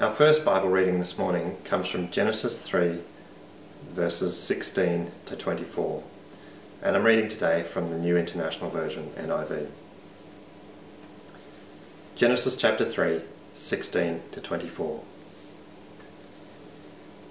Our 0.00 0.14
first 0.14 0.46
Bible 0.46 0.70
reading 0.70 0.98
this 0.98 1.18
morning 1.18 1.58
comes 1.62 1.86
from 1.86 2.10
Genesis 2.10 2.56
3, 2.56 3.00
verses 3.90 4.34
16 4.42 5.10
to 5.26 5.36
24, 5.36 6.02
and 6.82 6.96
I'm 6.96 7.04
reading 7.04 7.28
today 7.28 7.62
from 7.62 7.90
the 7.90 7.98
New 7.98 8.16
International 8.16 8.70
Version, 8.70 9.10
NIV. 9.18 9.66
Genesis 12.16 12.56
chapter 12.56 12.88
3, 12.88 13.20
16 13.54 14.22
to 14.32 14.40
24. 14.40 15.04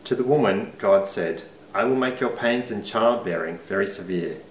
To 0.04 0.16
the 0.16 0.24
woman, 0.24 0.74
God 0.78 1.08
said, 1.08 1.42
I 1.74 1.86
will 1.86 1.96
make 1.96 2.20
your 2.20 2.30
pains 2.30 2.70
in 2.70 2.84
childbearing 2.84 3.58
very 3.58 3.88
severe. 3.88 4.44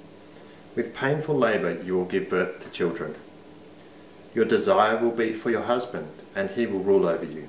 With 0.75 0.93
painful 0.93 1.37
labour 1.37 1.81
you 1.85 1.97
will 1.97 2.05
give 2.05 2.29
birth 2.29 2.59
to 2.65 2.71
children. 2.71 3.15
Your 4.35 4.45
desire 4.45 4.99
will 4.99 5.13
be 5.13 5.33
for 5.35 5.53
your 5.53 5.63
husband, 5.63 6.11
and 6.35 6.51
he 6.51 6.67
will 6.67 6.81
rule 6.81 7.07
over 7.07 7.25
you. 7.25 7.49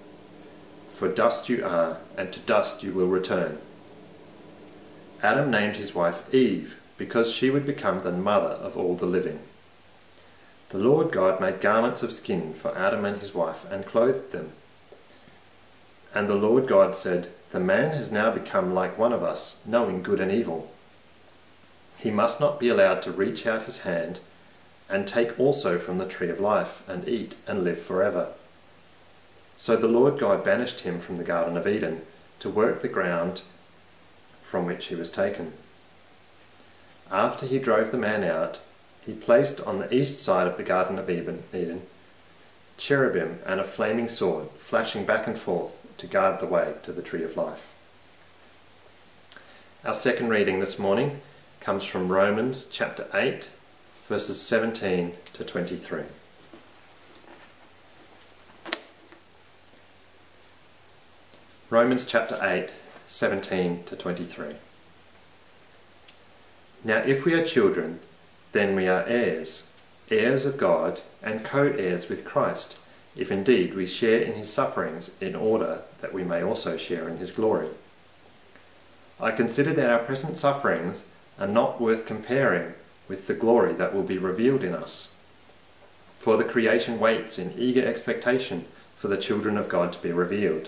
For 1.01 1.07
dust 1.07 1.49
you 1.49 1.65
are, 1.65 1.97
and 2.15 2.31
to 2.31 2.39
dust 2.41 2.83
you 2.83 2.91
will 2.91 3.07
return. 3.07 3.57
Adam 5.23 5.49
named 5.49 5.77
his 5.77 5.95
wife 5.95 6.31
Eve, 6.31 6.79
because 6.95 7.33
she 7.33 7.49
would 7.49 7.65
become 7.65 8.03
the 8.03 8.11
mother 8.11 8.53
of 8.53 8.77
all 8.77 8.93
the 8.93 9.07
living. 9.07 9.39
The 10.69 10.77
Lord 10.77 11.11
God 11.11 11.41
made 11.41 11.59
garments 11.59 12.03
of 12.03 12.13
skin 12.13 12.53
for 12.53 12.77
Adam 12.77 13.03
and 13.03 13.17
his 13.17 13.33
wife, 13.33 13.65
and 13.71 13.83
clothed 13.83 14.31
them. 14.31 14.51
And 16.13 16.29
the 16.29 16.35
Lord 16.35 16.67
God 16.67 16.93
said, 16.93 17.31
The 17.49 17.59
man 17.59 17.95
has 17.95 18.11
now 18.11 18.29
become 18.29 18.75
like 18.75 18.95
one 18.95 19.11
of 19.11 19.23
us, 19.23 19.59
knowing 19.65 20.03
good 20.03 20.19
and 20.19 20.31
evil. 20.31 20.69
He 21.97 22.11
must 22.11 22.39
not 22.39 22.59
be 22.59 22.67
allowed 22.67 23.01
to 23.01 23.11
reach 23.11 23.47
out 23.47 23.63
his 23.63 23.79
hand 23.79 24.19
and 24.87 25.07
take 25.07 25.39
also 25.39 25.79
from 25.79 25.97
the 25.97 26.05
tree 26.05 26.29
of 26.29 26.39
life, 26.39 26.83
and 26.87 27.09
eat, 27.09 27.33
and 27.47 27.63
live 27.63 27.81
forever. 27.81 28.33
So 29.61 29.75
the 29.75 29.87
Lord 29.87 30.17
God 30.17 30.43
banished 30.43 30.79
him 30.79 30.99
from 30.99 31.17
the 31.17 31.23
Garden 31.23 31.55
of 31.55 31.67
Eden 31.67 32.01
to 32.39 32.49
work 32.49 32.81
the 32.81 32.87
ground 32.87 33.43
from 34.41 34.65
which 34.65 34.87
he 34.87 34.95
was 34.95 35.11
taken. 35.11 35.53
After 37.11 37.45
he 37.45 37.59
drove 37.59 37.91
the 37.91 37.97
man 37.99 38.23
out, 38.23 38.57
he 39.05 39.13
placed 39.13 39.61
on 39.61 39.77
the 39.77 39.93
east 39.93 40.19
side 40.19 40.47
of 40.47 40.57
the 40.57 40.63
Garden 40.63 40.97
of 40.97 41.07
Eden 41.11 41.83
cherubim 42.79 43.37
and 43.45 43.59
a 43.59 43.63
flaming 43.63 44.09
sword, 44.09 44.49
flashing 44.57 45.05
back 45.05 45.27
and 45.27 45.37
forth 45.37 45.77
to 45.99 46.07
guard 46.07 46.39
the 46.39 46.47
way 46.47 46.73
to 46.81 46.91
the 46.91 47.03
tree 47.03 47.23
of 47.23 47.37
life. 47.37 47.71
Our 49.85 49.93
second 49.93 50.29
reading 50.29 50.59
this 50.59 50.79
morning 50.79 51.21
comes 51.59 51.83
from 51.83 52.11
Romans 52.11 52.65
chapter 52.65 53.05
8, 53.13 53.47
verses 54.07 54.41
17 54.41 55.13
to 55.33 55.43
23. 55.43 56.01
Romans 61.71 62.05
chapter 62.05 62.37
8, 62.41 62.67
17 63.07 63.85
to 63.85 63.95
23. 63.95 64.55
Now, 66.83 66.97
if 66.97 67.23
we 67.23 67.33
are 67.33 67.45
children, 67.45 68.01
then 68.51 68.75
we 68.75 68.89
are 68.89 69.05
heirs, 69.07 69.67
heirs 70.09 70.43
of 70.43 70.57
God, 70.57 70.99
and 71.23 71.45
co 71.45 71.67
heirs 71.67 72.09
with 72.09 72.25
Christ, 72.25 72.75
if 73.15 73.31
indeed 73.31 73.73
we 73.73 73.87
share 73.87 74.19
in 74.19 74.33
his 74.33 74.51
sufferings, 74.51 75.11
in 75.21 75.33
order 75.33 75.83
that 76.01 76.13
we 76.13 76.25
may 76.25 76.43
also 76.43 76.75
share 76.75 77.07
in 77.07 77.19
his 77.19 77.31
glory. 77.31 77.69
I 79.17 79.31
consider 79.31 79.71
that 79.71 79.89
our 79.89 79.99
present 79.99 80.37
sufferings 80.37 81.05
are 81.39 81.47
not 81.47 81.79
worth 81.79 82.05
comparing 82.05 82.73
with 83.07 83.27
the 83.27 83.33
glory 83.33 83.71
that 83.75 83.95
will 83.95 84.03
be 84.03 84.17
revealed 84.17 84.65
in 84.65 84.75
us. 84.75 85.15
For 86.15 86.35
the 86.35 86.43
creation 86.43 86.99
waits 86.99 87.39
in 87.39 87.57
eager 87.57 87.87
expectation 87.87 88.65
for 88.97 89.07
the 89.07 89.15
children 89.15 89.57
of 89.57 89.69
God 89.69 89.93
to 89.93 90.01
be 90.01 90.11
revealed. 90.11 90.67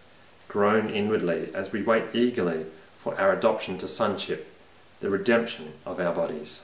groan 0.51 0.89
inwardly 0.89 1.49
as 1.53 1.71
we 1.71 1.81
wait 1.81 2.03
eagerly 2.11 2.65
for 2.97 3.17
our 3.17 3.31
adoption 3.31 3.77
to 3.77 3.87
sonship, 3.87 4.53
the 4.99 5.09
redemption 5.09 5.71
of 5.85 5.97
our 5.97 6.13
bodies. 6.13 6.63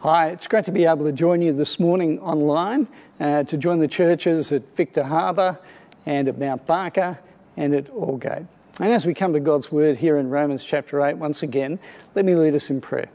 Hi, 0.00 0.28
it's 0.28 0.46
great 0.46 0.66
to 0.66 0.70
be 0.70 0.84
able 0.84 1.06
to 1.06 1.12
join 1.12 1.40
you 1.40 1.54
this 1.54 1.80
morning 1.80 2.20
online 2.20 2.86
uh, 3.18 3.44
to 3.44 3.56
join 3.56 3.78
the 3.78 3.88
churches 3.88 4.52
at 4.52 4.76
Victor 4.76 5.02
Harbor 5.02 5.58
and 6.04 6.28
at 6.28 6.38
Mount 6.38 6.66
Barker 6.66 7.18
and 7.56 7.74
at 7.74 7.86
Aldgate. 7.86 8.46
And 8.78 8.92
as 8.92 9.06
we 9.06 9.14
come 9.14 9.32
to 9.32 9.40
God's 9.40 9.72
Word 9.72 9.96
here 9.96 10.18
in 10.18 10.28
Romans 10.28 10.62
chapter 10.62 11.02
8, 11.02 11.16
once 11.16 11.42
again, 11.42 11.78
let 12.14 12.26
me 12.26 12.34
lead 12.34 12.54
us 12.54 12.68
in 12.68 12.82
prayer. 12.82 13.08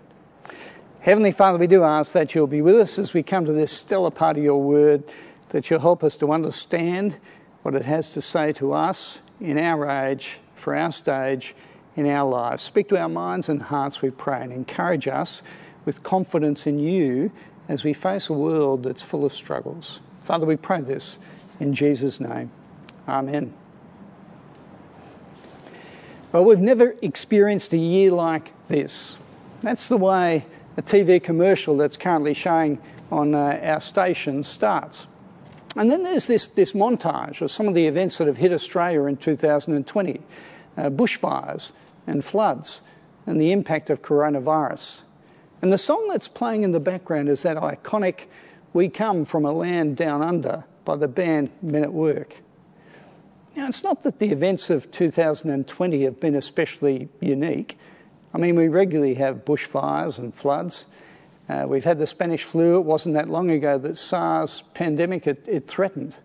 Heavenly 1.02 1.32
Father, 1.32 1.60
we 1.60 1.68
do 1.68 1.84
ask 1.84 2.14
that 2.14 2.34
you'll 2.34 2.48
be 2.48 2.64
with 2.64 2.78
us 2.78 2.98
as 2.98 3.14
we 3.14 3.22
come 3.22 3.46
to 3.46 3.54
this 3.54 3.72
stellar 3.72 4.10
part 4.10 4.36
of 4.38 4.44
your 4.44 4.60
Word, 4.60 5.04
that 5.50 5.70
you'll 5.70 5.80
help 5.80 6.04
us 6.04 6.18
to 6.18 6.32
understand 6.32 7.18
what 7.64 7.76
it 7.76 7.86
has 7.86 8.12
to 8.14 8.22
say 8.22 8.54
to 8.54 8.74
us 8.74 9.20
in 9.40 9.58
our 9.58 9.90
age, 9.90 10.38
for 10.56 10.76
our 10.76 10.92
stage, 10.92 11.56
in 11.96 12.08
our 12.08 12.30
lives. 12.30 12.64
Speak 12.64 12.90
to 12.90 12.98
our 12.98 13.10
minds 13.10 13.50
and 13.50 13.62
hearts, 13.62 14.02
we 14.02 14.10
pray, 14.10 14.42
and 14.42 14.52
encourage 14.52 15.08
us 15.08 15.42
with 15.86 16.04
confidence 16.04 16.68
in 16.68 16.80
you 16.80 17.32
as 17.68 17.84
we 17.84 17.94
face 17.94 18.30
a 18.30 18.34
world 18.34 18.84
that's 18.84 19.02
full 19.02 19.26
of 19.26 19.34
struggles. 19.34 20.00
Father, 20.22 20.46
we 20.46 20.56
pray 20.56 20.82
this 20.82 21.18
in 21.60 21.74
Jesus' 21.74 22.20
name. 22.20 22.52
Amen. 23.08 23.54
Well, 26.32 26.46
we've 26.46 26.60
never 26.60 26.96
experienced 27.02 27.74
a 27.74 27.78
year 27.78 28.12
like 28.12 28.52
this. 28.68 29.18
That's 29.62 29.88
the 29.88 29.98
way 29.98 30.46
a 30.78 30.82
TV 30.82 31.22
commercial 31.22 31.76
that's 31.76 31.98
currently 31.98 32.34
showing 32.34 32.80
on 33.12 33.36
uh, 33.36 33.60
our 33.62 33.82
station 33.82 34.44
starts. 34.44 35.08
And 35.76 35.90
then 35.90 36.04
there's 36.04 36.28
this, 36.28 36.48
this 36.48 36.74
montage 36.74 37.42
of 37.42 37.52
some 37.52 37.68
of 37.68 37.74
the 37.74 37.88
events 37.88 38.18
that 38.18 38.28
have 38.28 38.38
hit 38.38 38.52
Australia 38.52 39.04
in 39.06 39.18
2020 39.18 40.22
uh, 40.78 40.82
bushfires 40.90 41.72
and 42.08 42.24
floods 42.24 42.82
and 43.26 43.40
the 43.40 43.52
impact 43.52 43.90
of 43.90 44.02
coronavirus. 44.02 45.02
And 45.62 45.72
the 45.72 45.78
song 45.78 46.08
that's 46.10 46.28
playing 46.28 46.64
in 46.64 46.72
the 46.72 46.80
background 46.80 47.30
is 47.30 47.44
that 47.44 47.58
iconic 47.58 48.26
We 48.74 48.90
Come 48.90 49.26
From 49.26 49.46
a 49.46 49.52
Land 49.52 49.96
Down 49.96 50.22
Under 50.22 50.66
by 50.84 50.96
the 50.96 51.08
band 51.08 51.52
Men 51.62 51.84
at 51.84 51.94
Work. 51.94 52.38
Now, 53.56 53.68
it's 53.68 53.84
not 53.84 54.04
that 54.04 54.20
the 54.20 54.32
events 54.32 54.70
of 54.70 54.92
2020 54.92 56.04
have 56.04 56.20
been 56.20 56.36
especially 56.36 57.10
unique. 57.20 57.78
I 58.34 58.38
mean, 58.38 58.56
we 58.56 58.70
regularly 58.70 59.16
have 59.16 59.44
bushfires 59.46 60.18
and 60.18 60.34
floods. 60.34 60.86
Uh, 61.52 61.68
we've 61.68 61.84
had 61.84 62.00
the 62.00 62.08
Spanish 62.08 62.44
flu. 62.44 62.78
It 62.78 62.86
wasn't 62.86 63.16
that 63.16 63.30
long 63.30 63.52
ago 63.52 63.78
that 63.80 63.98
SARS 63.98 64.64
pandemic 64.74 65.28
it, 65.28 65.44
it 65.48 65.68
threatened. 65.68 66.16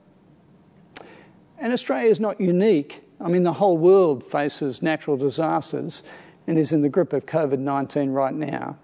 And 1.59 1.73
Australia 1.73 2.11
is 2.11 2.21
not 2.21 2.41
unique. 2.41 3.03
I 3.21 3.29
mean, 3.29 3.43
the 3.43 3.55
whole 3.55 3.77
world 3.77 4.23
faces 4.23 4.83
natural 4.83 5.17
disasters 5.17 6.05
and 6.47 6.57
is 6.57 6.71
in 6.71 6.83
the 6.83 6.89
grip 6.89 7.13
of 7.13 7.27
COVID 7.27 7.59
19 7.59 8.11
right 8.11 8.35
now. 8.35 8.79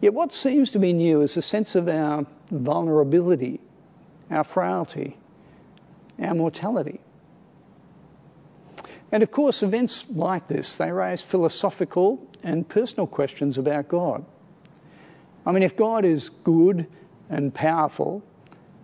Yet, 0.00 0.12
what 0.12 0.32
seems 0.32 0.72
to 0.72 0.80
be 0.80 0.92
new 0.92 1.20
is 1.20 1.36
a 1.36 1.42
sense 1.42 1.76
of 1.76 1.88
our 1.88 2.26
vulnerability, 2.50 3.60
our 4.28 4.42
frailty, 4.42 5.16
our 6.20 6.34
mortality. 6.34 7.00
And 9.12 9.22
of 9.22 9.30
course, 9.30 9.62
events 9.62 10.06
like 10.10 10.48
this, 10.48 10.74
they 10.74 10.90
raise 10.90 11.22
philosophical 11.22 12.26
and 12.42 12.68
personal 12.68 13.06
questions 13.06 13.56
about 13.56 13.86
God. 13.86 14.24
I 15.46 15.52
mean, 15.52 15.62
if 15.62 15.76
God 15.76 16.04
is 16.04 16.28
good 16.28 16.86
and 17.30 17.54
powerful, 17.54 18.22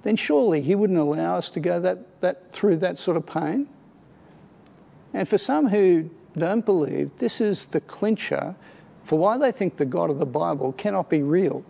then 0.04 0.16
surely 0.16 0.62
He 0.62 0.74
wouldn't 0.74 0.98
allow 0.98 1.36
us 1.36 1.50
to 1.50 1.60
go 1.60 1.80
that, 1.80 2.20
that, 2.20 2.52
through 2.52 2.78
that 2.78 2.98
sort 2.98 3.16
of 3.16 3.26
pain. 3.26 3.68
And 5.12 5.28
for 5.28 5.38
some 5.38 5.68
who 5.68 6.08
don't 6.38 6.64
believe, 6.64 7.10
this 7.18 7.40
is 7.40 7.66
the 7.66 7.80
clincher 7.80 8.54
for 9.02 9.18
why 9.18 9.36
they 9.36 9.52
think 9.52 9.76
the 9.76 9.84
God 9.84 10.10
of 10.10 10.18
the 10.18 10.26
Bible 10.26 10.72
cannot 10.72 11.10
be 11.10 11.22
real. 11.22 11.64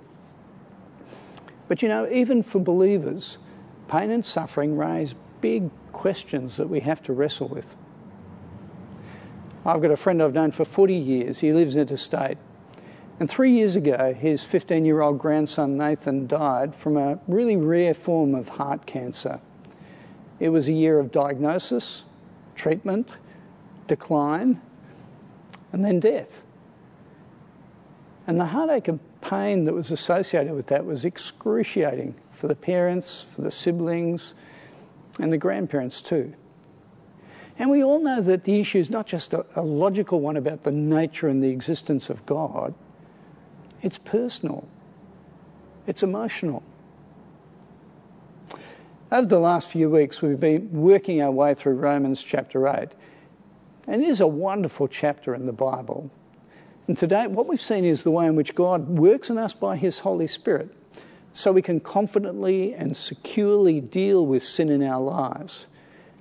But 1.67 1.83
you 1.83 1.89
know, 1.89 2.09
even 2.11 2.43
for 2.43 2.59
believers, 2.59 3.39
pain 3.89 4.11
and 4.11 4.25
suffering 4.25 4.77
raise 4.77 5.15
big 5.41 5.71
questions 5.93 6.57
that 6.57 6.69
we 6.69 6.81
have 6.81 7.03
to 7.05 7.13
wrestle 7.13 7.49
with. 7.49 7.75
I've 9.65 9.81
got 9.81 9.91
a 9.91 9.97
friend 9.97 10.23
I've 10.23 10.35
known 10.35 10.51
for 10.51 10.65
40 10.65 10.95
years. 10.95 11.39
He 11.39 11.53
lives 11.53 11.77
interstate. 11.77 12.37
And 13.23 13.31
three 13.31 13.53
years 13.53 13.77
ago, 13.77 14.13
his 14.13 14.43
15 14.43 14.85
year 14.85 15.01
old 15.01 15.21
grandson 15.21 15.77
Nathan 15.77 16.27
died 16.27 16.75
from 16.75 16.97
a 16.97 17.21
really 17.29 17.57
rare 17.57 17.95
form 17.95 18.35
of 18.35 18.49
heart 18.49 18.85
cancer. 18.85 19.39
It 20.41 20.49
was 20.49 20.69
a 20.69 20.73
year 20.73 20.99
of 20.99 21.13
diagnosis, 21.13 22.03
treatment, 22.57 23.11
decline, 23.87 24.61
and 25.71 25.85
then 25.85 26.01
death. 26.01 26.43
And 28.27 28.41
the 28.41 28.47
heartache 28.47 28.89
and 28.89 28.99
pain 29.21 29.67
that 29.67 29.73
was 29.73 29.93
associated 29.93 30.55
with 30.55 30.67
that 30.67 30.85
was 30.85 31.05
excruciating 31.05 32.17
for 32.33 32.49
the 32.49 32.57
parents, 32.57 33.25
for 33.31 33.43
the 33.43 33.53
siblings, 33.53 34.35
and 35.21 35.33
the 35.33 35.39
grandparents 35.39 36.01
too. 36.01 36.35
And 37.57 37.71
we 37.71 37.85
all 37.85 38.01
know 38.01 38.21
that 38.21 38.43
the 38.43 38.59
issue 38.59 38.81
is 38.81 38.91
not 38.91 39.07
just 39.07 39.33
a, 39.33 39.47
a, 39.55 39.63
logical 39.63 40.21
one 40.21 40.37
about 40.37 40.65
the 40.65 40.73
nature 40.73 41.29
and 41.29 41.41
the 41.41 41.51
existence 41.51 42.11
of 42.11 42.27
God, 42.27 42.75
it's 43.83 43.99
personal, 43.99 44.67
it's 45.87 46.03
emotional. 46.03 46.63
Over 49.11 49.27
the 49.27 49.39
last 49.39 49.69
few 49.69 49.91
weeks, 49.91 50.23
we've 50.23 50.41
been 50.41 50.71
working 50.73 51.21
our 51.21 51.31
way 51.31 51.53
through 51.53 51.75
Romans 51.75 52.23
chapter 52.23 52.67
8. 52.67 52.89
And 53.87 54.03
it 54.03 54.09
is 54.09 54.21
a 54.21 54.27
wonderful 54.27 54.89
chapter 54.89 55.35
in 55.35 55.45
the 55.45 55.53
Bible. 55.53 56.11
And 56.89 56.97
today, 56.97 57.27
what 57.27 57.47
we've 57.47 57.61
seen 57.61 57.85
is 57.85 58.05
the 58.05 58.11
way 58.11 58.27
in 58.27 58.37
which 58.37 58.55
God 58.55 58.89
works 58.89 59.29
in 59.29 59.37
us 59.37 59.53
by 59.53 59.77
His 59.77 59.99
Holy 59.99 60.27
Spirit 60.27 60.75
so 61.33 61.53
we 61.53 61.63
can 61.63 61.81
confidently 61.81 62.75
and 62.75 62.97
securely 62.97 63.81
deal 63.81 64.25
with 64.25 64.45
sin 64.45 64.69
in 64.69 64.83
our 64.83 65.01
lives. 65.01 65.67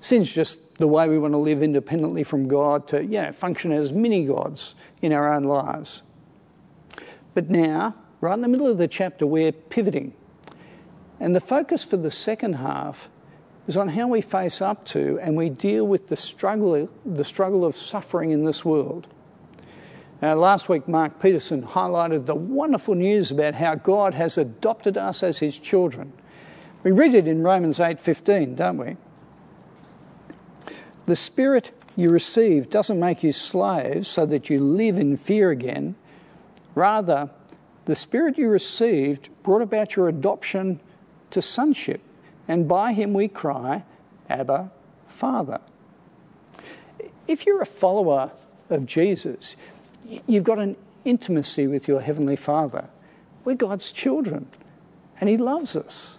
Sin's 0.02 0.32
just 0.32 0.76
the 0.76 0.88
way 0.88 1.08
we 1.08 1.20
want 1.20 1.34
to 1.34 1.38
live 1.38 1.62
independently 1.62 2.24
from 2.24 2.48
God 2.48 2.88
to 2.90 3.04
you 3.04 3.22
know, 3.22 3.32
function 3.32 3.72
as 3.72 3.94
mini 3.94 4.26
gods 4.26 4.76
in 5.02 5.14
our 5.14 5.34
own 5.34 5.44
lives. 5.44 6.02
But 7.34 7.50
now, 7.50 7.96
right 8.20 8.34
in 8.34 8.42
the 8.42 8.48
middle 8.48 8.68
of 8.68 8.78
the 8.78 8.88
chapter, 8.88 9.26
we're 9.26 9.52
pivoting. 9.52 10.14
And 11.20 11.36
the 11.36 11.42
focus 11.42 11.84
for 11.84 11.98
the 11.98 12.12
second 12.12 12.54
half 12.54 13.10
is 13.68 13.78
on 13.78 13.90
how 13.90 14.08
we 14.08 14.22
face 14.22 14.62
up 14.62 14.86
to 14.86 15.20
and 15.22 15.38
we 15.38 15.50
deal 15.50 15.86
with 15.86 16.08
the 16.08 16.16
struggle, 16.16 16.90
the 17.06 17.24
struggle 17.24 17.64
of 17.64 17.76
suffering 17.76 18.32
in 18.32 18.44
this 18.44 18.66
world. 18.66 19.08
Uh, 20.24 20.36
last 20.36 20.70
week, 20.70 20.88
Mark 20.88 21.20
Peterson 21.20 21.64
highlighted 21.64 22.26
the 22.26 22.36
wonderful 22.36 22.94
news 22.94 23.32
about 23.32 23.56
how 23.56 23.74
God 23.74 24.14
has 24.14 24.38
adopted 24.38 24.98
us 24.98 25.24
as 25.24 25.40
his 25.40 25.58
children. 25.58 26.14
We 26.84 26.92
read 26.92 27.16
it 27.16 27.28
in 27.28 27.42
Romans 27.42 27.80
8:15, 27.80 28.56
don't 28.56 28.78
we? 28.78 28.98
The 31.08 31.16
spirit 31.16 31.72
you 31.96 32.10
received 32.10 32.70
doesn't 32.70 33.00
make 33.00 33.24
you 33.24 33.34
slaves 33.34 34.08
so 34.08 34.26
that 34.28 34.50
you 34.50 34.60
live 34.60 34.98
in 34.98 35.18
fear 35.18 35.50
again. 35.50 35.96
Rather, 36.76 37.30
the 37.86 37.96
spirit 37.96 38.38
you 38.38 38.48
received 38.48 39.30
brought 39.44 39.62
about 39.62 39.96
your 39.96 40.08
adoption 40.08 40.80
to 41.32 41.42
sonship, 41.42 42.02
and 42.48 42.68
by 42.68 42.94
him 42.94 43.14
we 43.14 43.28
cry, 43.28 43.84
Abba, 44.30 44.72
Father. 45.08 45.60
If 47.28 47.46
you're 47.46 47.62
a 47.62 47.66
follower 47.66 48.32
of 48.70 48.86
Jesus, 48.86 49.56
You've 50.28 50.44
got 50.44 50.60
an 50.60 50.76
intimacy 51.06 51.68
with 51.68 51.88
your 51.88 52.02
Heavenly 52.02 52.36
Father. 52.36 52.86
We're 53.46 53.56
God's 53.56 53.92
children, 53.92 54.48
and 55.20 55.30
He 55.30 55.38
loves 55.38 55.76
us. 55.76 56.18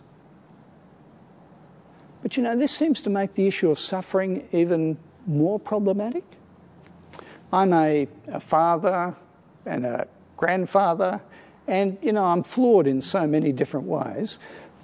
But 2.22 2.36
you 2.36 2.42
know, 2.42 2.56
this 2.56 2.72
seems 2.72 3.00
to 3.02 3.10
make 3.10 3.34
the 3.34 3.46
issue 3.46 3.70
of 3.70 3.78
suffering 3.78 4.48
even 4.52 4.96
more 5.26 5.58
problematic. 5.58 6.24
I'm 7.52 7.72
a, 7.72 8.08
a 8.28 8.40
father 8.40 9.14
and 9.66 9.84
a 9.84 10.06
grandfather, 10.42 11.20
and 11.68 11.96
you 12.02 12.12
know, 12.12 12.24
I'm 12.24 12.42
flawed 12.42 12.88
in 12.88 13.00
so 13.00 13.28
many 13.28 13.52
different 13.52 13.86
ways. 13.86 14.40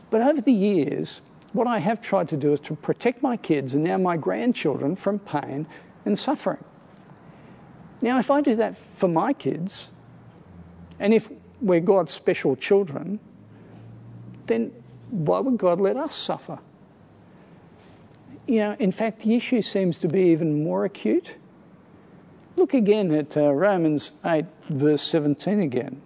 But 0.09 0.21
over 0.21 0.41
the 0.41 0.53
years, 0.53 1.21
what 1.53 1.67
I 1.67 1.81
have 1.81 2.01
tried 2.01 2.29
to 2.29 2.37
do 2.37 2.53
is 2.53 2.61
to 2.61 2.77
protect 2.77 3.25
my 3.25 3.37
kids 3.37 3.75
and 3.75 3.83
now 3.83 3.99
my 3.99 4.17
grandchildren 4.17 4.95
from 4.95 5.19
pain 5.19 5.67
and 6.05 6.17
suffering. 6.17 6.63
Now, 8.01 8.21
if 8.21 8.31
I 8.31 8.41
do 8.41 8.55
that 8.55 8.77
for 8.77 9.09
my 9.09 9.33
kids, 9.33 9.91
and 11.01 11.13
if 11.13 11.29
we're 11.61 11.81
God's 11.81 12.13
special 12.13 12.55
children, 12.55 13.19
then 14.47 14.71
why 15.11 15.41
would 15.41 15.59
God 15.59 15.81
let 15.81 15.97
us 15.97 16.15
suffer? 16.15 16.61
You 18.47 18.61
know, 18.61 18.77
in 18.79 18.93
fact, 18.93 19.23
the 19.23 19.35
issue 19.35 19.61
seems 19.61 19.99
to 19.99 20.09
be 20.09 20.21
even 20.31 20.63
more 20.63 20.85
acute. 20.85 21.35
Look 22.59 22.75
again 22.75 23.15
at 23.15 23.37
uh, 23.37 23.53
Romans 23.53 24.13
8, 24.25 24.45
verse 24.69 25.03
17 25.03 25.61
again. 25.61 26.03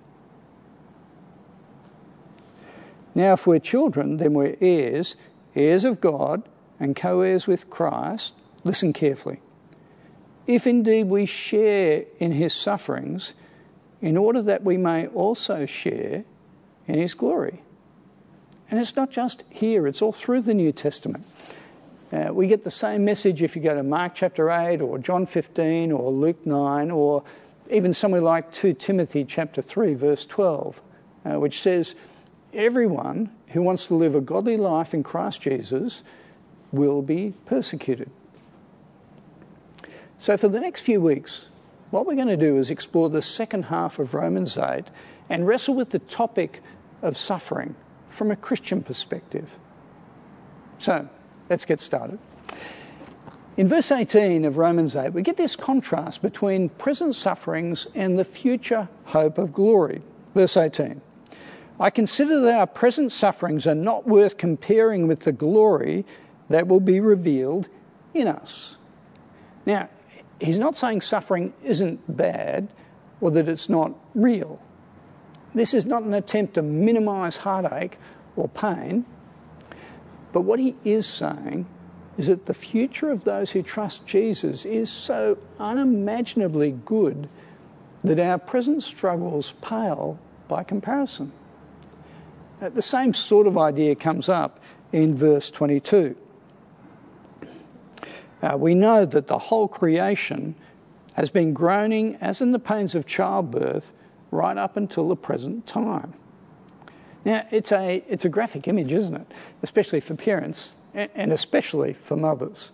Now, 3.14 3.32
if 3.32 3.46
we're 3.46 3.58
children, 3.58 4.18
then 4.18 4.34
we're 4.34 4.56
heirs, 4.60 5.16
heirs 5.56 5.84
of 5.84 6.00
God, 6.00 6.48
and 6.78 6.94
co 6.94 7.22
heirs 7.22 7.46
with 7.46 7.68
Christ. 7.68 8.34
Listen 8.64 8.92
carefully 8.92 9.40
if 10.46 10.66
indeed 10.66 11.04
we 11.04 11.26
share 11.26 12.04
in 12.18 12.32
his 12.32 12.52
sufferings, 12.52 13.32
in 14.00 14.16
order 14.16 14.42
that 14.42 14.64
we 14.64 14.76
may 14.76 15.06
also 15.08 15.66
share 15.66 16.24
in 16.88 16.98
his 16.98 17.14
glory. 17.14 17.62
And 18.70 18.80
it's 18.80 18.96
not 18.96 19.10
just 19.10 19.44
here, 19.50 19.86
it's 19.86 20.02
all 20.02 20.12
through 20.12 20.42
the 20.42 20.54
New 20.54 20.72
Testament. 20.72 21.24
Uh, 22.12 22.30
we 22.30 22.46
get 22.46 22.62
the 22.62 22.70
same 22.70 23.04
message 23.06 23.42
if 23.42 23.56
you 23.56 23.62
go 23.62 23.74
to 23.74 23.82
Mark 23.82 24.14
chapter 24.14 24.50
8 24.50 24.82
or 24.82 24.98
John 24.98 25.24
15 25.24 25.92
or 25.92 26.10
Luke 26.10 26.44
9 26.44 26.90
or 26.90 27.24
even 27.70 27.94
somewhere 27.94 28.20
like 28.20 28.52
2 28.52 28.74
Timothy 28.74 29.24
chapter 29.24 29.62
3 29.62 29.94
verse 29.94 30.26
12, 30.26 30.82
uh, 31.24 31.40
which 31.40 31.62
says, 31.62 31.94
Everyone 32.52 33.30
who 33.48 33.62
wants 33.62 33.86
to 33.86 33.94
live 33.94 34.14
a 34.14 34.20
godly 34.20 34.58
life 34.58 34.92
in 34.92 35.02
Christ 35.02 35.40
Jesus 35.40 36.02
will 36.70 37.00
be 37.00 37.32
persecuted. 37.46 38.10
So, 40.18 40.36
for 40.36 40.48
the 40.48 40.60
next 40.60 40.82
few 40.82 41.00
weeks, 41.00 41.46
what 41.90 42.06
we're 42.06 42.14
going 42.14 42.28
to 42.28 42.36
do 42.36 42.58
is 42.58 42.70
explore 42.70 43.08
the 43.08 43.22
second 43.22 43.64
half 43.64 43.98
of 43.98 44.12
Romans 44.12 44.58
8 44.58 44.84
and 45.30 45.46
wrestle 45.46 45.74
with 45.74 45.90
the 45.90 45.98
topic 45.98 46.62
of 47.00 47.16
suffering 47.16 47.74
from 48.10 48.30
a 48.30 48.36
Christian 48.36 48.82
perspective. 48.82 49.56
So, 50.78 51.08
let's 51.52 51.66
get 51.66 51.82
started. 51.82 52.18
In 53.58 53.68
verse 53.68 53.92
18 53.92 54.46
of 54.46 54.56
Romans 54.56 54.96
8, 54.96 55.12
we 55.12 55.20
get 55.20 55.36
this 55.36 55.54
contrast 55.54 56.22
between 56.22 56.70
present 56.70 57.14
sufferings 57.14 57.86
and 57.94 58.18
the 58.18 58.24
future 58.24 58.88
hope 59.04 59.36
of 59.36 59.52
glory. 59.52 60.00
Verse 60.34 60.56
18 60.56 61.02
I 61.78 61.90
consider 61.90 62.40
that 62.40 62.54
our 62.54 62.66
present 62.66 63.12
sufferings 63.12 63.66
are 63.66 63.74
not 63.74 64.06
worth 64.06 64.38
comparing 64.38 65.06
with 65.06 65.20
the 65.20 65.32
glory 65.32 66.06
that 66.48 66.68
will 66.68 66.80
be 66.80 67.00
revealed 67.00 67.68
in 68.14 68.28
us. 68.28 68.76
Now, 69.66 69.90
he's 70.40 70.58
not 70.58 70.74
saying 70.74 71.02
suffering 71.02 71.52
isn't 71.62 72.16
bad 72.16 72.68
or 73.20 73.30
that 73.32 73.46
it's 73.46 73.68
not 73.68 73.92
real. 74.14 74.58
This 75.54 75.74
is 75.74 75.84
not 75.84 76.02
an 76.02 76.14
attempt 76.14 76.54
to 76.54 76.62
minimize 76.62 77.36
heartache 77.36 77.98
or 78.36 78.48
pain. 78.48 79.04
But 80.32 80.42
what 80.42 80.58
he 80.58 80.74
is 80.84 81.06
saying 81.06 81.66
is 82.16 82.26
that 82.26 82.46
the 82.46 82.54
future 82.54 83.10
of 83.10 83.24
those 83.24 83.50
who 83.50 83.62
trust 83.62 84.06
Jesus 84.06 84.64
is 84.64 84.90
so 84.90 85.38
unimaginably 85.58 86.72
good 86.84 87.28
that 88.04 88.18
our 88.18 88.38
present 88.38 88.82
struggles 88.82 89.54
pale 89.62 90.18
by 90.48 90.62
comparison. 90.64 91.32
Uh, 92.60 92.68
the 92.68 92.82
same 92.82 93.14
sort 93.14 93.46
of 93.46 93.56
idea 93.56 93.94
comes 93.94 94.28
up 94.28 94.60
in 94.92 95.14
verse 95.14 95.50
22. 95.50 96.16
Uh, 98.42 98.56
we 98.56 98.74
know 98.74 99.06
that 99.06 99.28
the 99.28 99.38
whole 99.38 99.68
creation 99.68 100.54
has 101.14 101.30
been 101.30 101.52
groaning 101.52 102.16
as 102.20 102.40
in 102.40 102.52
the 102.52 102.58
pains 102.58 102.94
of 102.94 103.06
childbirth 103.06 103.92
right 104.30 104.56
up 104.56 104.76
until 104.76 105.08
the 105.08 105.16
present 105.16 105.66
time. 105.66 106.14
Now, 107.24 107.46
it's 107.50 107.72
a, 107.72 108.02
it's 108.08 108.24
a 108.24 108.28
graphic 108.28 108.66
image, 108.68 108.92
isn't 108.92 109.14
it? 109.14 109.26
Especially 109.62 110.00
for 110.00 110.14
parents 110.14 110.72
and 110.94 111.32
especially 111.32 111.92
for 111.92 112.16
mothers. 112.16 112.72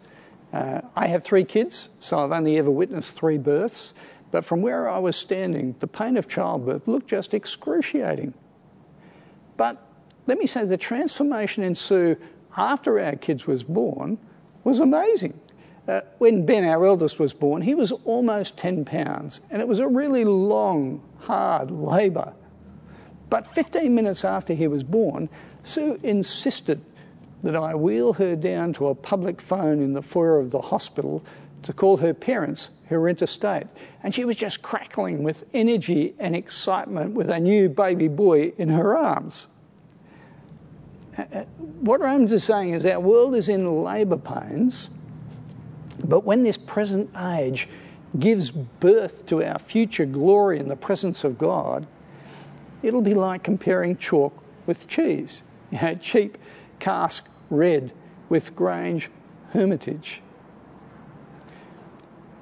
Uh, 0.52 0.80
I 0.96 1.06
have 1.08 1.22
three 1.22 1.44
kids, 1.44 1.90
so 2.00 2.18
I've 2.18 2.32
only 2.32 2.56
ever 2.58 2.70
witnessed 2.70 3.16
three 3.16 3.38
births, 3.38 3.92
but 4.30 4.44
from 4.44 4.62
where 4.62 4.88
I 4.88 4.98
was 4.98 5.16
standing, 5.16 5.74
the 5.80 5.86
pain 5.86 6.16
of 6.16 6.28
childbirth 6.28 6.88
looked 6.88 7.08
just 7.08 7.34
excruciating. 7.34 8.34
But 9.56 9.84
let 10.26 10.38
me 10.38 10.46
say 10.46 10.64
the 10.64 10.76
transformation 10.76 11.62
in 11.62 11.74
Sue 11.74 12.16
after 12.56 12.98
our 13.00 13.16
kids 13.16 13.46
was 13.46 13.62
born 13.62 14.18
was 14.64 14.80
amazing. 14.80 15.38
Uh, 15.86 16.00
when 16.18 16.44
Ben, 16.44 16.64
our 16.64 16.84
eldest, 16.84 17.18
was 17.18 17.32
born, 17.32 17.62
he 17.62 17.74
was 17.74 17.92
almost 18.04 18.58
10 18.58 18.84
pounds, 18.84 19.40
and 19.50 19.62
it 19.62 19.68
was 19.68 19.78
a 19.78 19.88
really 19.88 20.24
long, 20.24 21.02
hard 21.20 21.70
labour. 21.70 22.34
But 23.30 23.46
15 23.46 23.94
minutes 23.94 24.24
after 24.24 24.54
he 24.54 24.68
was 24.68 24.82
born, 24.82 25.28
Sue 25.62 25.98
insisted 26.02 26.80
that 27.42 27.54
I 27.54 27.74
wheel 27.74 28.14
her 28.14 28.34
down 28.34 28.72
to 28.74 28.88
a 28.88 28.94
public 28.94 29.40
phone 29.40 29.80
in 29.80 29.92
the 29.92 30.02
foyer 30.02 30.38
of 30.38 30.50
the 30.50 30.60
hospital 30.60 31.22
to 31.62 31.72
call 31.72 31.98
her 31.98 32.14
parents 32.14 32.70
who 32.88 32.98
were 32.98 33.08
interstate. 33.08 33.66
And 34.02 34.14
she 34.14 34.24
was 34.24 34.36
just 34.36 34.62
crackling 34.62 35.22
with 35.22 35.44
energy 35.52 36.14
and 36.18 36.34
excitement 36.34 37.14
with 37.14 37.28
a 37.28 37.38
new 37.38 37.68
baby 37.68 38.08
boy 38.08 38.52
in 38.58 38.70
her 38.70 38.96
arms. 38.96 39.46
Uh, 41.16 41.22
uh, 41.32 41.44
what 41.80 42.00
Romans 42.00 42.32
is 42.32 42.44
saying 42.44 42.72
is 42.74 42.86
our 42.86 43.00
world 43.00 43.34
is 43.34 43.48
in 43.48 43.82
labour 43.82 44.16
pains, 44.16 44.88
but 46.04 46.24
when 46.24 46.44
this 46.44 46.56
present 46.56 47.10
age 47.16 47.68
gives 48.18 48.50
birth 48.50 49.26
to 49.26 49.42
our 49.44 49.58
future 49.58 50.06
glory 50.06 50.58
in 50.58 50.68
the 50.68 50.76
presence 50.76 51.24
of 51.24 51.36
God, 51.36 51.86
it'll 52.82 53.02
be 53.02 53.14
like 53.14 53.42
comparing 53.42 53.96
chalk 53.96 54.42
with 54.66 54.86
cheese. 54.88 55.42
You 55.70 55.80
know, 55.80 55.94
cheap 55.96 56.38
cask 56.78 57.26
red 57.50 57.92
with 58.28 58.54
Grange 58.54 59.10
Hermitage. 59.50 60.22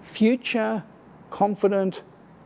Future 0.03 0.85
confident 1.31 2.03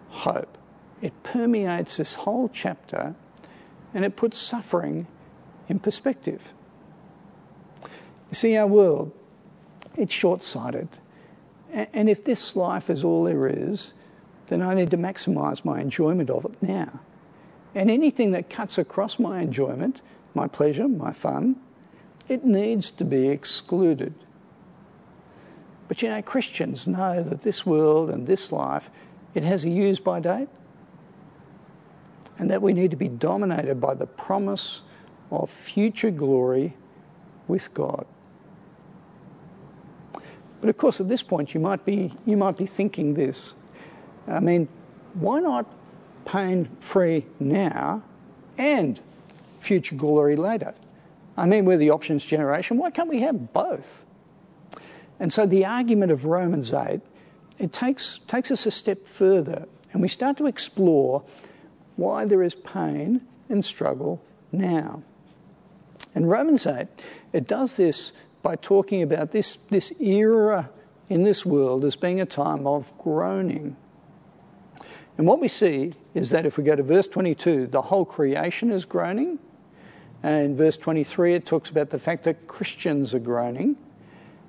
hope. 0.08 0.56
It 1.02 1.22
permeates 1.22 1.96
this 1.96 2.14
whole 2.14 2.50
chapter 2.52 3.14
and 3.94 4.04
it 4.04 4.16
puts 4.16 4.38
suffering 4.38 5.06
in 5.68 5.78
perspective. 5.78 6.52
You 7.82 8.34
see, 8.34 8.56
our 8.56 8.66
world, 8.66 9.12
it's 9.96 10.12
short 10.12 10.42
sighted. 10.42 10.88
And 11.72 12.08
if 12.08 12.24
this 12.24 12.56
life 12.56 12.90
is 12.90 13.04
all 13.04 13.24
there 13.24 13.46
is, 13.46 13.92
then 14.48 14.62
I 14.62 14.74
need 14.74 14.90
to 14.90 14.96
maximize 14.96 15.64
my 15.64 15.80
enjoyment 15.80 16.30
of 16.30 16.44
it 16.44 16.62
now. 16.62 17.00
And 17.74 17.90
anything 17.90 18.32
that 18.32 18.50
cuts 18.50 18.78
across 18.78 19.18
my 19.18 19.40
enjoyment, 19.40 20.00
my 20.34 20.48
pleasure, 20.48 20.88
my 20.88 21.12
fun, 21.12 21.56
it 22.28 22.44
needs 22.44 22.90
to 22.92 23.04
be 23.04 23.28
excluded. 23.28 24.14
But 25.88 26.02
you 26.02 26.08
know, 26.08 26.22
Christians 26.22 26.86
know 26.86 27.22
that 27.22 27.42
this 27.42 27.66
world 27.66 28.10
and 28.10 28.26
this 28.26 28.52
life, 28.52 28.90
it 29.34 29.42
has 29.42 29.64
a 29.64 29.70
use 29.70 29.98
by 29.98 30.20
date. 30.20 30.48
And 32.38 32.48
that 32.50 32.62
we 32.62 32.72
need 32.72 32.90
to 32.92 32.96
be 32.96 33.08
dominated 33.08 33.80
by 33.80 33.94
the 33.94 34.06
promise 34.06 34.82
of 35.30 35.50
future 35.50 36.10
glory 36.10 36.74
with 37.48 37.72
God. 37.74 38.06
But 40.60 40.70
of 40.70 40.78
course, 40.78 41.00
at 41.00 41.08
this 41.08 41.22
point, 41.22 41.54
you 41.54 41.60
might 41.60 41.84
be, 41.84 42.14
you 42.26 42.36
might 42.36 42.56
be 42.56 42.66
thinking 42.66 43.14
this. 43.14 43.54
I 44.26 44.40
mean, 44.40 44.68
why 45.14 45.40
not 45.40 45.66
pain 46.24 46.68
free 46.80 47.26
now 47.38 48.02
and 48.58 49.00
future 49.60 49.94
glory 49.94 50.36
later? 50.36 50.74
I 51.36 51.46
mean, 51.46 51.64
we're 51.64 51.78
the 51.78 51.90
options 51.90 52.24
generation. 52.24 52.76
Why 52.76 52.90
can't 52.90 53.08
we 53.08 53.20
have 53.20 53.52
both? 53.52 54.04
And 55.18 55.32
so 55.32 55.46
the 55.46 55.64
argument 55.64 56.12
of 56.12 56.24
Romans 56.24 56.72
8, 56.72 57.00
it 57.58 57.72
takes, 57.72 58.20
takes 58.26 58.50
us 58.50 58.66
a 58.66 58.70
step 58.70 59.06
further 59.06 59.66
and 59.92 60.02
we 60.02 60.08
start 60.08 60.36
to 60.38 60.46
explore 60.46 61.22
why 61.96 62.24
there 62.24 62.42
is 62.42 62.54
pain 62.54 63.20
and 63.48 63.64
struggle 63.64 64.22
now. 64.52 65.02
And 66.14 66.28
Romans 66.28 66.66
8, 66.66 66.86
it 67.32 67.46
does 67.46 67.76
this 67.76 68.12
by 68.42 68.56
talking 68.56 69.02
about 69.02 69.32
this, 69.32 69.58
this 69.68 69.92
era 70.00 70.70
in 71.08 71.24
this 71.24 71.44
world 71.44 71.84
as 71.84 71.96
being 71.96 72.20
a 72.20 72.26
time 72.26 72.66
of 72.66 72.96
groaning. 72.98 73.76
And 75.20 75.26
what 75.26 75.38
we 75.38 75.48
see 75.48 75.92
is 76.14 76.30
that 76.30 76.46
if 76.46 76.56
we 76.56 76.64
go 76.64 76.74
to 76.74 76.82
verse 76.82 77.06
22, 77.06 77.66
the 77.66 77.82
whole 77.82 78.06
creation 78.06 78.70
is 78.70 78.86
groaning. 78.86 79.38
And 80.22 80.56
verse 80.56 80.78
23, 80.78 81.34
it 81.34 81.44
talks 81.44 81.68
about 81.68 81.90
the 81.90 81.98
fact 81.98 82.24
that 82.24 82.46
Christians 82.48 83.14
are 83.14 83.18
groaning. 83.18 83.76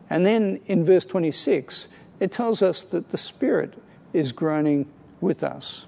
And 0.10 0.26
then 0.26 0.62
in 0.68 0.86
verse 0.86 1.04
26, 1.04 1.90
it 2.22 2.32
tells 2.32 2.62
us 2.62 2.84
that 2.84 3.10
the 3.10 3.18
Spirit 3.18 3.74
is 4.14 4.32
groaning 4.32 4.90
with 5.20 5.44
us. 5.44 5.88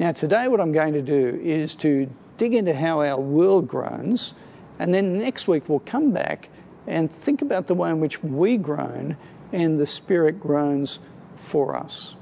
Now, 0.00 0.10
today, 0.10 0.48
what 0.48 0.60
I'm 0.60 0.72
going 0.72 0.94
to 0.94 1.02
do 1.02 1.40
is 1.40 1.76
to 1.76 2.12
dig 2.36 2.52
into 2.52 2.74
how 2.74 3.02
our 3.02 3.20
world 3.20 3.68
groans, 3.68 4.34
and 4.80 4.92
then 4.92 5.18
next 5.18 5.46
week 5.46 5.68
we'll 5.68 5.78
come 5.78 6.10
back 6.10 6.48
and 6.88 7.08
think 7.08 7.42
about 7.42 7.68
the 7.68 7.76
way 7.76 7.90
in 7.90 8.00
which 8.00 8.24
we 8.24 8.56
groan 8.56 9.16
and 9.52 9.78
the 9.78 9.86
Spirit 9.86 10.40
groans 10.40 10.98
for 11.36 11.76
us. 11.76 12.16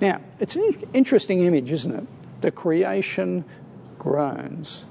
Now, 0.00 0.20
it's 0.40 0.56
an 0.56 0.74
interesting 0.92 1.40
image, 1.40 1.72
isn't 1.72 1.94
it? 1.94 2.06
The 2.42 2.50
creation 2.50 3.44
groans. 3.98 4.84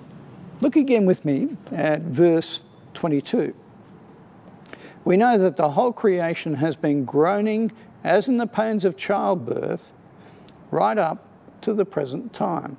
Look 0.61 0.75
again 0.75 1.05
with 1.05 1.25
me 1.25 1.57
at 1.71 2.01
verse 2.01 2.61
22. 2.93 3.53
We 5.03 5.17
know 5.17 5.37
that 5.37 5.57
the 5.57 5.71
whole 5.71 5.93
creation 5.93 6.55
has 6.55 6.75
been 6.75 7.05
groaning 7.05 7.71
as 8.03 8.27
in 8.27 8.37
the 8.37 8.47
pains 8.47 8.85
of 8.85 8.97
childbirth 8.97 9.91
right 10.71 10.97
up 10.97 11.23
to 11.61 11.73
the 11.73 11.85
present 11.85 12.33
time. 12.33 12.77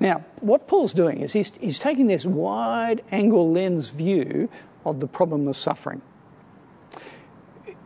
Now, 0.00 0.24
what 0.40 0.66
Paul's 0.68 0.92
doing 0.92 1.20
is 1.20 1.32
he's, 1.32 1.52
he's 1.60 1.78
taking 1.78 2.06
this 2.06 2.24
wide 2.24 3.02
angle 3.10 3.50
lens 3.50 3.90
view 3.90 4.48
of 4.84 5.00
the 5.00 5.06
problem 5.06 5.46
of 5.48 5.56
suffering. 5.56 6.02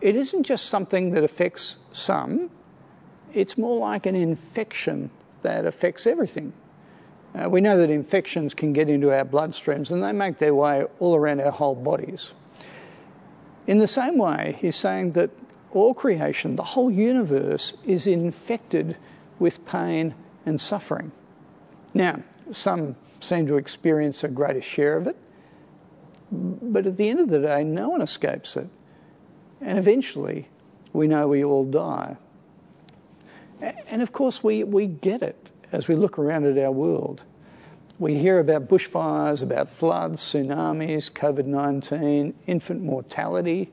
It 0.00 0.16
isn't 0.16 0.42
just 0.42 0.66
something 0.66 1.12
that 1.12 1.24
affects 1.24 1.76
some, 1.90 2.50
it's 3.34 3.58
more 3.58 3.78
like 3.78 4.06
an 4.06 4.14
infection 4.14 5.10
that 5.42 5.66
affects 5.66 6.06
everything. 6.06 6.52
Uh, 7.34 7.48
we 7.48 7.60
know 7.60 7.78
that 7.78 7.90
infections 7.90 8.54
can 8.54 8.72
get 8.72 8.88
into 8.88 9.10
our 9.10 9.24
bloodstreams 9.24 9.90
and 9.90 10.02
they 10.02 10.12
make 10.12 10.38
their 10.38 10.54
way 10.54 10.84
all 10.98 11.16
around 11.16 11.40
our 11.40 11.50
whole 11.50 11.74
bodies. 11.74 12.34
In 13.66 13.78
the 13.78 13.86
same 13.86 14.18
way, 14.18 14.56
he's 14.60 14.76
saying 14.76 15.12
that 15.12 15.30
all 15.70 15.94
creation, 15.94 16.56
the 16.56 16.62
whole 16.62 16.90
universe, 16.90 17.74
is 17.84 18.06
infected 18.06 18.96
with 19.38 19.64
pain 19.64 20.14
and 20.44 20.60
suffering. 20.60 21.12
Now, 21.94 22.22
some 22.50 22.96
seem 23.20 23.46
to 23.46 23.56
experience 23.56 24.24
a 24.24 24.28
greater 24.28 24.60
share 24.60 24.96
of 24.96 25.06
it, 25.06 25.16
but 26.30 26.86
at 26.86 26.96
the 26.96 27.08
end 27.08 27.20
of 27.20 27.28
the 27.28 27.38
day, 27.38 27.64
no 27.64 27.88
one 27.88 28.02
escapes 28.02 28.56
it. 28.56 28.68
And 29.60 29.78
eventually, 29.78 30.48
we 30.92 31.06
know 31.06 31.28
we 31.28 31.44
all 31.44 31.64
die. 31.64 32.16
And 33.62 34.02
of 34.02 34.12
course, 34.12 34.42
we, 34.42 34.64
we 34.64 34.86
get 34.86 35.22
it 35.22 35.50
as 35.70 35.86
we 35.86 35.94
look 35.94 36.18
around 36.18 36.44
at 36.46 36.58
our 36.58 36.72
world. 36.72 37.22
We 37.98 38.18
hear 38.18 38.40
about 38.40 38.68
bushfires, 38.68 39.42
about 39.42 39.70
floods, 39.70 40.20
tsunamis, 40.20 41.12
COVID 41.12 41.46
19, 41.46 42.34
infant 42.48 42.82
mortality, 42.82 43.70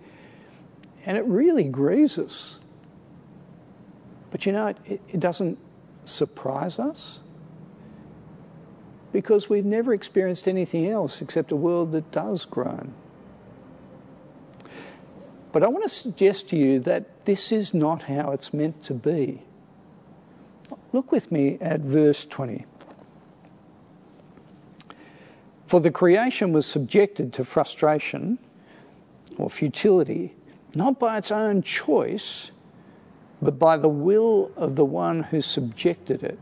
and 1.06 1.18
it 1.18 1.26
really 1.26 1.64
grieves 1.64 2.20
us. 2.20 2.60
But 4.30 4.46
you 4.46 4.52
know, 4.52 4.68
it, 4.68 5.02
it 5.10 5.20
doesn't 5.20 5.58
surprise 6.06 6.78
us 6.78 7.20
because 9.12 9.50
we've 9.50 9.66
never 9.66 9.94
experienced 9.94 10.48
anything 10.48 10.88
else 10.88 11.22
except 11.22 11.52
a 11.52 11.56
world 11.56 11.92
that 11.94 12.12
does 12.12 12.46
groan. 12.46 12.94
But 15.52 15.64
I 15.64 15.68
want 15.68 15.84
to 15.84 15.90
suggest 15.90 16.50
to 16.50 16.58
you 16.58 16.80
that 16.82 17.26
this 17.26 17.52
is 17.52 17.74
not 17.74 18.04
how 18.04 18.32
it's 18.32 18.54
meant 18.54 18.84
to 18.84 18.94
be. 18.94 19.42
Look 20.92 21.12
with 21.12 21.32
me 21.32 21.58
at 21.62 21.82
verse 21.82 22.26
20. 22.26 22.66
For 25.68 25.80
the 25.80 25.92
creation 25.92 26.52
was 26.52 26.66
subjected 26.66 27.32
to 27.34 27.46
frustration 27.46 28.40
or 29.38 29.50
futility, 29.52 30.36
not 30.76 31.00
by 31.00 31.18
its 31.18 31.32
own 31.32 31.62
choice, 31.62 32.52
but 33.42 33.60
by 33.60 33.78
the 33.78 33.90
will 33.90 34.52
of 34.56 34.76
the 34.76 34.86
one 34.86 35.24
who 35.24 35.42
subjected 35.42 36.24
it. 36.24 36.40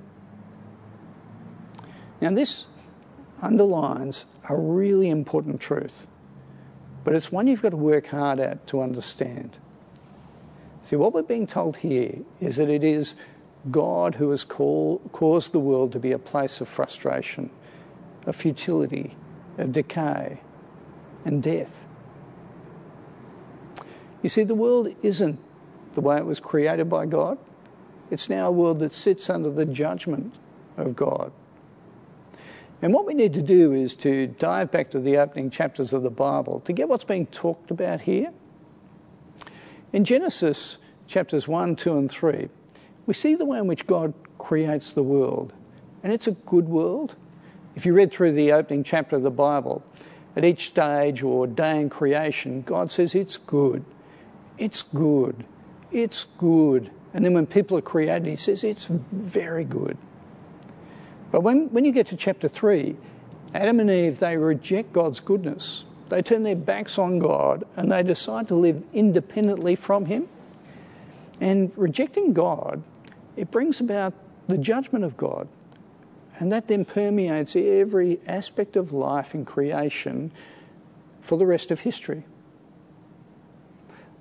Now, 2.21 2.31
this 2.31 2.67
underlines 3.41 4.25
a 4.49 4.55
really 4.55 5.09
important 5.09 5.59
truth, 5.59 6.07
but 7.03 7.13
it's 7.13 7.31
one 7.31 7.47
you've 7.47 7.61
got 7.61 7.69
to 7.69 7.77
work 7.77 8.07
hard 8.07 8.39
at 8.39 8.65
to 8.67 8.81
understand. 8.81 9.57
See, 10.81 10.95
what 10.95 11.13
we're 11.13 11.21
being 11.21 11.47
told 11.47 11.77
here 11.77 12.19
is 12.39 12.55
that 12.55 12.69
it 12.69 12.83
is 12.83 13.15
God 13.71 14.15
who 14.15 14.29
has 14.31 14.43
call, 14.43 14.99
caused 15.11 15.51
the 15.51 15.59
world 15.59 15.91
to 15.93 15.99
be 15.99 16.11
a 16.11 16.19
place 16.19 16.61
of 16.61 16.67
frustration 16.67 17.49
of 18.27 18.35
futility, 18.35 19.15
of 19.57 19.71
decay, 19.71 20.39
and 21.25 21.41
death. 21.41 21.85
You 24.21 24.29
see, 24.29 24.43
the 24.43 24.53
world 24.53 24.93
isn't 25.01 25.39
the 25.95 26.01
way 26.01 26.17
it 26.17 26.25
was 26.25 26.39
created 26.39 26.89
by 26.89 27.05
God. 27.05 27.39
It's 28.11 28.29
now 28.29 28.47
a 28.47 28.51
world 28.51 28.79
that 28.79 28.93
sits 28.93 29.29
under 29.29 29.49
the 29.49 29.65
judgment 29.65 30.35
of 30.75 30.95
God. 30.95 31.31
And 32.81 32.93
what 32.93 33.05
we 33.05 33.13
need 33.13 33.33
to 33.33 33.41
do 33.41 33.73
is 33.73 33.95
to 33.95 34.27
dive 34.27 34.71
back 34.71 34.91
to 34.91 34.99
the 34.99 35.17
opening 35.17 35.49
chapters 35.49 35.93
of 35.93 36.03
the 36.03 36.11
Bible 36.11 36.59
to 36.65 36.73
get 36.73 36.89
what's 36.89 37.03
being 37.03 37.25
talked 37.27 37.71
about 37.71 38.01
here. 38.01 38.31
In 39.93 40.03
Genesis 40.03 40.77
chapters 41.07 41.47
1, 41.47 41.77
2, 41.77 41.97
and 41.97 42.11
3, 42.11 42.49
we 43.07 43.13
see 43.13 43.33
the 43.33 43.45
way 43.45 43.57
in 43.57 43.65
which 43.65 43.87
God 43.87 44.13
creates 44.37 44.93
the 44.93 45.01
world. 45.01 45.53
And 46.03 46.13
it's 46.13 46.27
a 46.27 46.31
good 46.31 46.69
world. 46.69 47.15
If 47.75 47.85
you 47.85 47.93
read 47.93 48.11
through 48.11 48.33
the 48.33 48.51
opening 48.51 48.83
chapter 48.83 49.15
of 49.15 49.23
the 49.23 49.31
Bible, 49.31 49.83
at 50.35 50.45
each 50.45 50.67
stage 50.67 51.23
or 51.23 51.47
day 51.47 51.79
in 51.79 51.89
creation, 51.89 52.61
God 52.61 52.91
says 52.91 53.15
it's 53.15 53.37
good. 53.37 53.83
It's 54.57 54.83
good. 54.83 55.45
It's 55.91 56.25
good. 56.37 56.91
And 57.13 57.25
then 57.25 57.33
when 57.33 57.47
people 57.47 57.77
are 57.77 57.81
created, 57.81 58.27
He 58.27 58.35
says 58.35 58.63
it's 58.63 58.85
very 58.85 59.63
good. 59.63 59.97
But 61.31 61.41
when, 61.41 61.71
when 61.73 61.85
you 61.85 61.91
get 61.91 62.07
to 62.07 62.17
chapter 62.17 62.47
3, 62.47 62.95
Adam 63.53 63.79
and 63.79 63.89
Eve, 63.89 64.19
they 64.19 64.37
reject 64.37 64.93
God's 64.93 65.19
goodness. 65.19 65.85
They 66.09 66.21
turn 66.21 66.43
their 66.43 66.55
backs 66.55 66.97
on 66.97 67.19
God 67.19 67.65
and 67.75 67.91
they 67.91 68.03
decide 68.03 68.47
to 68.49 68.55
live 68.55 68.83
independently 68.93 69.75
from 69.75 70.05
Him. 70.05 70.27
And 71.39 71.71
rejecting 71.75 72.33
God, 72.33 72.83
it 73.37 73.51
brings 73.51 73.79
about 73.79 74.13
the 74.47 74.57
judgment 74.57 75.05
of 75.05 75.15
God. 75.15 75.47
And 76.39 76.51
that 76.51 76.67
then 76.67 76.85
permeates 76.85 77.55
every 77.55 78.19
aspect 78.27 78.75
of 78.75 78.93
life 78.93 79.33
in 79.33 79.45
creation 79.45 80.31
for 81.21 81.37
the 81.37 81.45
rest 81.45 81.71
of 81.71 81.81
history. 81.81 82.25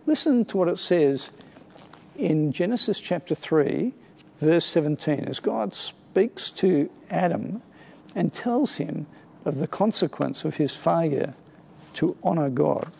Listen 0.07 0.45
to 0.47 0.57
what 0.57 0.69
it 0.69 0.79
says 0.79 1.31
in 2.17 2.53
Genesis 2.53 3.01
chapter 3.01 3.35
3, 3.35 3.93
verse 4.41 4.65
17, 4.65 5.25
as 5.27 5.41
God 5.41 5.75
speaks 5.75 6.51
to 6.53 6.89
Adam 7.11 7.63
and 8.15 8.33
tells 8.33 8.77
him 8.77 9.07
of 9.45 9.59
the 9.59 9.67
consequence 9.67 10.45
of 10.45 10.57
his 10.57 10.75
failure 10.75 11.35
to 11.95 12.17
honour 12.25 12.51
God. 12.51 12.91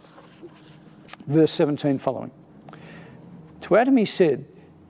Verse 1.27 1.53
17 1.53 1.99
following. 1.99 2.31
To 3.63 3.77
Adam 3.77 3.97
he 3.97 4.05
said, 4.05 4.45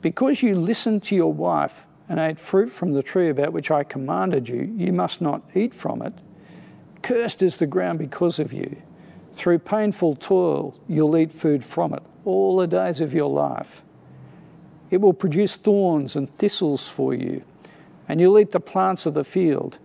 Because 0.07 0.41
you 0.41 0.55
listened 0.55 1.03
to 1.03 1.17
your 1.17 1.33
wife 1.33 1.85
and 2.09 2.21
ate 2.21 2.39
fruit 2.39 2.71
from 2.71 2.93
the 2.93 3.03
tree 3.03 3.29
about 3.29 3.53
which 3.53 3.73
I 3.73 3.83
commanded 3.83 4.49
you, 4.49 4.73
you 4.77 4.93
must 4.93 5.21
not 5.21 5.43
eat 5.53 5.75
from 5.75 6.01
it. 6.01 6.13
Cursed 7.03 7.43
is 7.43 7.57
the 7.57 7.67
ground 7.67 7.99
because 7.99 8.39
of 8.39 8.53
you. 8.53 8.81
Through 9.33 9.59
painful 9.59 10.15
toil, 10.15 10.79
you'll 10.87 11.17
eat 11.17 11.33
food 11.33 11.65
from 11.65 11.93
it 11.93 12.05
all 12.25 12.57
the 12.57 12.69
days 12.69 13.01
of 13.01 13.15
your 13.15 13.29
life. 13.29 13.83
It 14.93 15.01
will 15.01 15.13
produce 15.13 15.57
thorns 15.57 16.15
and 16.15 16.33
thistles 16.39 16.87
for 16.87 17.13
you, 17.13 17.43
and 18.09 18.21
you'll 18.21 18.39
eat 18.39 18.53
the 18.53 18.61
plants 18.61 19.07
of 19.07 19.15
the 19.15 19.25
field. 19.25 19.79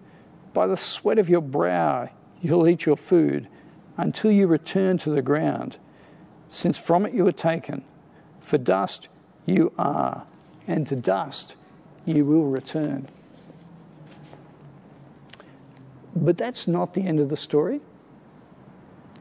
By 0.54 0.68
the 0.68 0.78
sweat 0.78 1.18
of 1.18 1.30
your 1.30 1.42
brow, 1.42 2.12
you'll 2.44 2.68
eat 2.68 2.86
your 2.86 2.96
food 2.96 3.48
until 3.98 4.30
you 4.30 4.46
return 4.46 5.00
to 5.00 5.10
the 5.10 5.24
ground, 5.24 5.78
since 6.48 6.78
from 6.78 7.08
it 7.08 7.13
you 7.16 7.24
were 7.24 7.32
taken. 7.32 7.84
For 8.40 8.60
dust 8.60 9.08
you 9.46 9.72
are, 9.78 10.26
and 10.68 10.86
to 10.88 10.96
dust 10.96 11.56
you 12.06 12.26
will 12.26 12.46
return. 12.46 13.08
But 16.16 16.38
that's 16.38 16.68
not 16.68 16.94
the 16.94 17.02
end 17.02 17.20
of 17.20 17.30
the 17.30 17.38
story. 17.38 17.82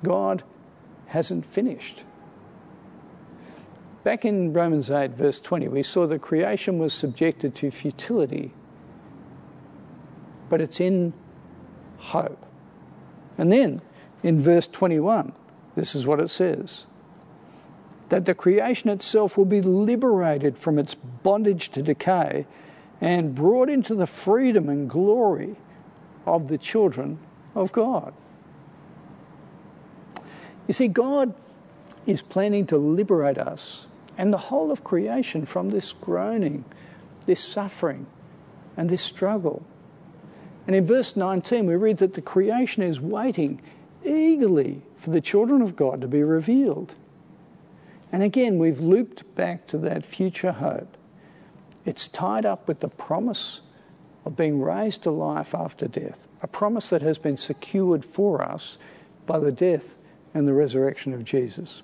God 0.03 0.43
hasn't 1.07 1.47
finished. 1.47 2.05
Back 4.03 4.25
in 4.25 4.53
Romans 4.53 4.91
8, 4.91 5.11
verse 5.11 5.41
20, 5.41 5.69
we 5.69 5.83
saw 5.83 6.07
that 6.07 6.23
creation 6.23 6.79
was 6.79 6.93
subjected 6.93 7.55
to 7.57 7.71
futility, 7.71 8.53
but 10.49 10.61
it's 10.61 10.81
in 10.81 11.13
hope. 11.99 12.45
And 13.37 13.53
then 13.53 13.83
in 14.23 14.41
verse 14.41 14.67
21, 14.67 15.33
this 15.77 15.95
is 15.95 16.07
what 16.07 16.19
it 16.19 16.29
says 16.29 16.87
that 18.11 18.27
the 18.27 18.35
creation 18.35 18.91
itself 18.91 19.39
will 19.39 19.45
be 19.47 19.63
liberated 19.63 20.59
from 20.59 20.79
its 20.79 20.95
bondage 20.95 21.71
to 21.71 21.83
decay 21.83 22.45
and 23.01 23.35
brought 23.35 23.71
into 23.71 23.95
the 23.95 24.07
freedom 24.07 24.69
and 24.69 24.91
glory 24.91 25.57
of 26.27 26.49
the 26.49 26.59
children 26.59 27.19
of 27.55 27.73
God. 27.73 28.13
You 30.69 30.75
see, 30.75 30.89
God 30.89 31.35
is 32.07 32.21
planning 32.21 32.67
to 32.67 32.77
liberate 32.77 33.39
us 33.39 33.87
and 34.19 34.33
the 34.33 34.39
whole 34.39 34.71
of 34.71 34.85
creation 34.85 35.47
from 35.47 35.71
this 35.71 35.93
groaning, 35.93 36.65
this 37.27 37.43
suffering, 37.43 38.07
and 38.77 38.91
this 38.91 39.03
struggle. 39.03 39.65
And 40.67 40.77
in 40.77 40.85
verse 40.85 41.17
19, 41.17 41.67
we 41.67 41.75
read 41.75 41.99
that 41.99 42.15
the 42.15 42.23
creation 42.23 42.83
is 42.83 43.01
waiting 43.01 43.63
eagerly 44.05 44.83
for 44.97 45.11
the 45.11 45.21
children 45.21 45.63
of 45.63 45.77
God 45.77 46.01
to 46.01 46.09
be 46.09 46.23
revealed. 46.23 46.97
And 48.13 48.23
again, 48.23 48.59
we've 48.59 48.81
looped 48.81 49.35
back 49.35 49.67
to 49.69 49.79
that 49.79 50.05
future 50.05 50.53
hope. 50.53 50.97
It's 51.85 52.09
tied 52.09 52.45
up 52.45 52.67
with 52.67 52.81
the 52.81 52.89
promise 52.89 53.61
of 54.25 54.37
being 54.37 54.61
raised 54.61 55.03
to 55.05 55.11
life 55.11 55.55
after 55.55 55.89
death, 55.89 56.27
a 56.43 56.47
promise 56.47 56.91
that 56.91 57.03
has 57.03 57.19
been 57.19 57.37
secured 57.37 58.05
for 58.05 58.43
us 58.43 58.79
by 59.27 59.39
the 59.39 59.53
death 59.53 59.95
and 60.35 60.47
the 60.47 60.53
resurrection 60.53 61.13
of 61.13 61.25
Jesus. 61.25 61.83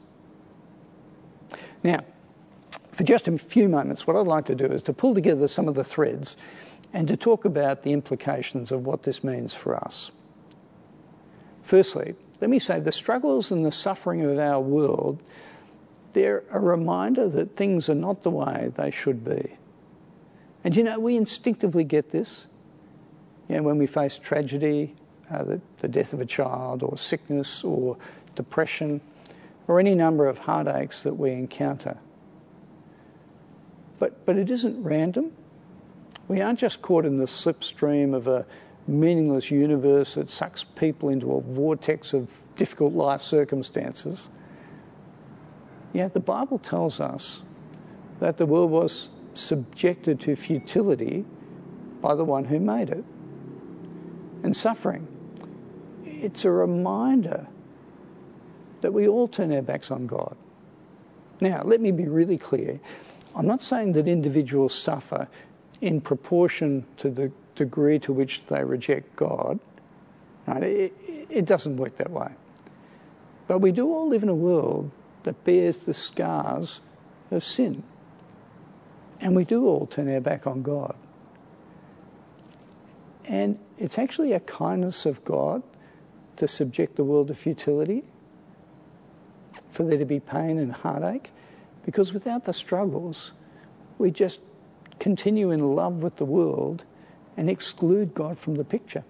Now, 1.83 2.01
for 2.93 3.05
just 3.05 3.29
a 3.29 3.39
few 3.39 3.69
moments, 3.69 4.07
what 4.07 4.17
I'd 4.17 4.27
like 4.27 4.47
to 4.47 4.55
do 4.55 4.67
is 4.67 4.83
to 4.85 4.93
pull 4.93 5.15
together 5.15 5.47
some 5.49 5.69
of 5.69 5.75
the 5.75 5.85
threads 5.85 6.37
and 6.93 7.07
to 7.09 7.17
talk 7.17 7.45
about 7.45 7.83
the 7.83 7.93
implications 7.93 8.73
of 8.73 8.87
what 8.87 9.03
this 9.03 9.23
means 9.23 9.55
for 9.55 9.77
us. 9.77 10.11
Firstly, 11.63 12.15
let 12.41 12.51
me 12.51 12.59
say 12.59 12.81
the 12.81 12.93
struggles 12.93 13.51
and 13.51 13.65
the 13.65 13.73
suffering 13.73 14.23
of 14.23 14.39
our 14.39 14.61
world, 14.61 15.23
they're 16.17 16.45
a 16.51 16.59
reminder 16.59 17.29
that 17.29 17.57
things 17.57 17.91
are 17.91 17.95
not 17.95 18.23
the 18.23 18.31
way 18.31 18.73
they 18.75 18.91
should 18.91 19.23
be. 19.23 19.53
And 20.65 20.75
you 20.75 20.83
know, 20.83 20.99
we 20.99 21.15
instinctively 21.15 21.85
get 21.85 22.11
this. 22.11 22.47
You 23.51 23.57
know, 23.57 23.63
when 23.63 23.77
we 23.77 23.87
face 23.87 24.17
tragedy, 24.17 24.95
uh, 25.31 25.45
the, 25.45 25.61
the 25.81 25.89
death 25.89 26.15
of 26.15 26.23
a 26.23 26.25
child, 26.25 26.83
or 26.83 26.97
sickness, 26.97 27.63
or 27.63 27.99
depression, 28.35 29.03
or 29.69 29.79
any 29.79 29.95
number 29.95 30.27
of 30.27 30.39
heartaches 30.39 31.03
that 31.03 31.13
we 31.13 31.33
encounter. 31.33 31.99
But, 33.99 34.25
but 34.25 34.39
it 34.39 34.49
isn't 34.49 34.83
random. 34.83 35.33
We 36.29 36.41
aren't 36.41 36.61
just 36.61 36.81
caught 36.81 37.05
in 37.05 37.19
the 37.19 37.27
slipstream 37.27 38.15
of 38.15 38.27
a 38.27 38.47
meaningless 38.89 39.51
universe 39.51 40.15
that 40.15 40.31
sucks 40.31 40.65
people 40.65 41.11
into 41.11 41.33
a 41.33 41.43
vortex 41.43 42.15
of 42.15 42.31
difficult 42.57 42.95
life 42.95 43.21
circumstances. 43.21 44.31
Yeah, 45.93 46.09
the 46.09 46.21
Bible 46.21 46.59
tells 46.59 47.01
us 47.01 47.43
that 48.21 48.37
the 48.37 48.47
world 48.47 48.71
was 48.71 49.11
subjected 49.35 50.21
to 50.21 50.37
futility 50.37 51.25
by 52.01 52.15
the 52.15 52.25
one 52.25 52.45
who 52.45 52.59
made 52.59 52.91
it. 52.91 53.05
And 54.43 54.55
suffering, 54.55 55.07
it's 56.05 56.45
a 56.45 56.51
reminder 56.51 57.47
that 58.81 58.93
we 58.93 59.09
all 59.09 59.29
turn 59.29 59.53
our 59.53 59.63
backs 59.63 59.91
on 59.91 60.07
God. 60.07 60.37
Now, 61.41 61.63
let 61.65 61.81
me 61.81 61.91
be 61.91 62.07
really 62.07 62.39
clear. 62.39 62.81
I'm 63.35 63.47
not 63.47 63.63
saying 63.63 63.93
that 63.93 64.09
individuals 64.09 64.75
suffer 64.75 65.29
in 65.81 66.01
proportion 66.01 66.87
to 66.99 67.11
the 67.11 67.31
degree 67.55 67.99
to 68.01 68.13
which 68.13 68.47
they 68.47 68.65
reject 68.65 69.15
God. 69.17 69.59
Right? 70.47 70.63
It, 70.63 70.95
it 71.29 71.45
doesn't 71.45 71.77
work 71.77 71.97
that 71.99 72.11
way. 72.11 72.31
But 73.49 73.59
we 73.59 73.73
do 73.73 73.93
all 73.93 74.09
live 74.09 74.23
in 74.23 74.29
a 74.29 74.35
world 74.35 74.91
that 75.27 75.43
bears 75.43 75.79
the 75.79 75.93
scars 75.93 76.79
of 77.33 77.43
sin. 77.43 77.83
And 79.21 79.35
we 79.35 79.45
do 79.45 79.67
all 79.67 79.87
turn 79.87 80.09
our 80.09 80.21
back 80.21 80.47
on 80.47 80.63
God. 80.63 80.95
And 83.25 83.59
it's 83.77 83.99
actually 83.99 84.33
a 84.33 84.41
kindness 84.41 85.05
of 85.05 85.25
God 85.25 85.65
to 86.37 86.47
subject 86.47 86.95
the 86.95 87.03
world 87.03 87.27
to 87.27 87.35
futility, 87.35 88.05
for 89.73 89.83
there 89.83 89.99
to 89.99 90.05
be 90.05 90.21
pain 90.21 90.61
and 90.61 90.71
heartache, 90.71 91.31
because 91.85 92.13
without 92.13 92.45
the 92.45 92.53
struggles, 92.53 93.33
we 93.99 94.13
just 94.13 94.39
continue 95.01 95.51
in 95.51 95.59
love 95.59 96.05
with 96.05 96.17
the 96.17 96.25
world 96.25 96.85
and 97.37 97.51
exclude 97.51 98.15
God 98.15 98.39
from 98.39 98.55
the 98.55 98.65
picture. 98.65 99.03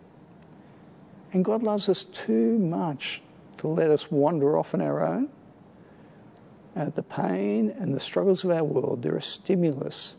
And 1.35 1.45
God 1.45 1.63
loves 1.63 1.91
us 1.91 2.05
too 2.05 2.59
much 2.59 3.21
to 3.59 3.69
let 3.69 3.91
us 3.91 4.11
wander 4.11 4.57
off 4.57 4.73
on 4.73 4.81
our 4.81 5.07
own 5.07 5.29
uh, 6.77 6.91
the 6.91 7.03
pain 7.03 7.75
and 7.79 7.95
the 7.95 8.01
struggles 8.01 8.45
of 8.45 8.51
our 8.51 8.65
world, 8.65 9.03
they're 9.03 9.17
a 9.17 9.23
stimulus 9.23 10.15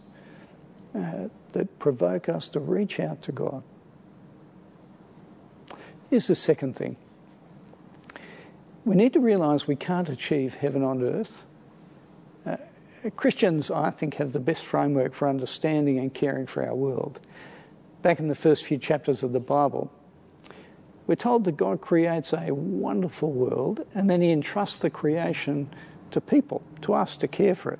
uh, 0.96 1.28
that 1.54 1.80
provoke 1.80 2.28
us 2.30 2.50
to 2.50 2.60
reach 2.60 3.00
out 3.00 3.22
to 3.22 3.32
God. 3.32 3.63
Here's 6.10 6.28
the 6.28 6.36
second 6.36 6.76
thing 6.76 6.96
we 8.86 8.96
need 8.96 9.13
to 9.13 9.20
realize 9.20 9.67
we 9.67 9.76
can't 9.76 10.10
achieve 10.10 10.56
heaven 10.56 10.84
on 10.84 11.04
earth. 11.04 11.43
Uh, 12.46 12.56
Christians, 13.17 13.70
I 13.70 13.91
think, 13.91 14.15
have 14.15 14.32
the 14.32 14.39
best 14.39 14.63
framework 14.63 15.13
for 15.13 15.28
understanding 15.28 16.00
and 16.00 16.13
caring 16.13 16.48
for 16.48 16.65
our 16.65 16.74
world. 16.74 17.20
Back 18.02 18.20
in 18.20 18.30
the 18.30 18.36
first 18.36 18.63
few 18.63 18.78
chapters 18.78 19.24
of 19.24 19.34
the 19.34 19.41
Bible, 19.41 19.91
we're 21.06 21.15
told 21.15 21.43
that 21.43 21.58
God 21.58 21.82
creates 21.82 22.34
a 22.34 22.54
wonderful 22.54 23.32
world 23.32 23.86
and 23.93 24.10
then 24.10 24.22
he 24.22 24.32
entrusts 24.32 24.78
the 24.78 24.89
creation 24.89 25.70
to 26.12 26.22
people, 26.22 26.63
to 26.82 26.93
us 26.93 27.15
to 27.17 27.28
care 27.28 27.56
for 27.56 27.72
it. 27.72 27.80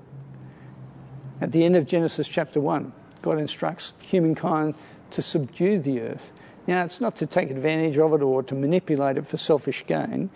At 1.40 1.52
the 1.52 1.64
end 1.64 1.76
of 1.76 1.86
Genesis 1.86 2.28
chapter 2.28 2.60
1, 2.60 2.92
God 3.22 3.40
instructs 3.40 3.94
humankind 4.02 4.76
to 5.12 5.22
subdue 5.22 5.80
the 5.80 6.02
earth. 6.02 6.32
Now, 6.66 6.84
it's 6.84 7.00
not 7.00 7.16
to 7.18 7.26
take 7.26 7.50
advantage 7.50 7.98
of 7.98 8.14
it 8.14 8.22
or 8.22 8.44
to 8.44 8.56
manipulate 8.56 9.18
it 9.18 9.28
for 9.28 9.38
selfish 9.38 9.86
gain, 9.88 10.30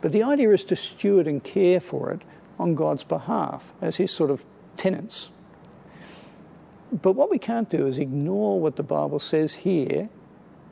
but 0.00 0.12
the 0.12 0.22
idea 0.22 0.50
is 0.50 0.64
to 0.64 0.76
steward 0.76 1.26
and 1.26 1.42
care 1.42 1.80
for 1.80 2.10
it 2.10 2.22
on 2.58 2.74
God's 2.74 3.04
behalf 3.04 3.72
as 3.80 3.96
his 3.96 4.10
sort 4.10 4.30
of 4.30 4.44
tenants. 4.76 5.30
But 6.92 7.12
what 7.12 7.30
we 7.30 7.38
can't 7.38 7.70
do 7.70 7.86
is 7.86 7.98
ignore 7.98 8.60
what 8.60 8.76
the 8.76 8.82
Bible 8.82 9.18
says 9.18 9.54
here 9.54 10.08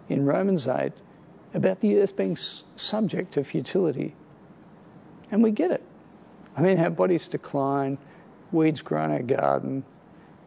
in 0.09 0.26
Romans 0.26 0.66
8 0.66 0.92
about 1.54 1.81
the 1.81 1.98
earth 1.98 2.16
being 2.16 2.37
subject 2.37 3.33
to 3.35 3.44
futility. 3.44 4.14
And 5.31 5.42
we 5.42 5.50
get 5.50 5.70
it. 5.70 5.83
I 6.58 6.60
mean, 6.60 6.80
our 6.80 6.90
bodies 6.90 7.28
decline, 7.28 7.98
weeds 8.50 8.82
grow 8.82 9.04
in 9.04 9.12
our 9.12 9.22
garden, 9.22 9.84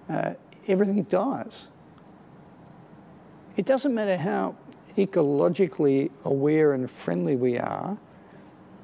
uh, 0.10 0.34
everything 0.68 1.02
dies. 1.04 1.70
It 3.56 3.66
doesn't 3.66 3.96
matter 3.96 4.18
how 4.18 4.56
ecologically 4.98 6.12
aware 6.26 6.74
and 6.74 6.92
friendly 6.92 7.38
we 7.38 7.58
are, 7.58 7.98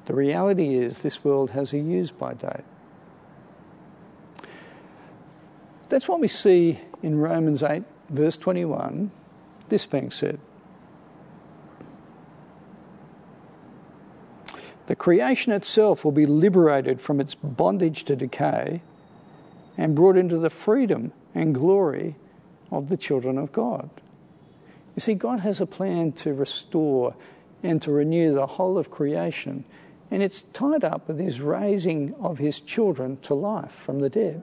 the 0.06 0.14
reality 0.14 0.76
is 0.76 1.02
this 1.02 1.22
world 1.22 1.50
has 1.50 1.74
a 1.74 1.78
use 1.78 2.10
by 2.10 2.32
date. 2.32 2.64
That's 5.90 6.08
what 6.08 6.20
we 6.20 6.28
see 6.28 6.80
in 7.02 7.18
Romans 7.18 7.62
8, 7.62 7.82
verse 8.08 8.38
21. 8.38 9.10
This 9.68 9.84
being 9.84 10.10
said, 10.10 10.40
the 14.88 14.96
creation 14.96 15.52
itself 15.52 16.02
will 16.02 16.12
be 16.12 16.24
liberated 16.24 16.98
from 16.98 17.20
its 17.20 17.34
bondage 17.34 18.04
to 18.04 18.16
decay 18.16 18.80
and 19.76 19.94
brought 19.94 20.16
into 20.16 20.38
the 20.38 20.48
freedom 20.48 21.12
and 21.34 21.54
glory 21.54 22.16
of 22.70 22.88
the 22.88 22.96
children 22.96 23.36
of 23.36 23.52
God. 23.52 23.90
You 24.96 25.00
see, 25.00 25.12
God 25.12 25.40
has 25.40 25.60
a 25.60 25.66
plan 25.66 26.12
to 26.12 26.32
restore 26.32 27.14
and 27.62 27.82
to 27.82 27.92
renew 27.92 28.32
the 28.32 28.46
whole 28.46 28.78
of 28.78 28.90
creation, 28.90 29.62
and 30.10 30.22
it's 30.22 30.40
tied 30.54 30.84
up 30.84 31.06
with 31.06 31.18
his 31.18 31.42
raising 31.42 32.14
of 32.14 32.38
his 32.38 32.58
children 32.58 33.18
to 33.18 33.34
life 33.34 33.72
from 33.72 34.00
the 34.00 34.08
dead. 34.08 34.42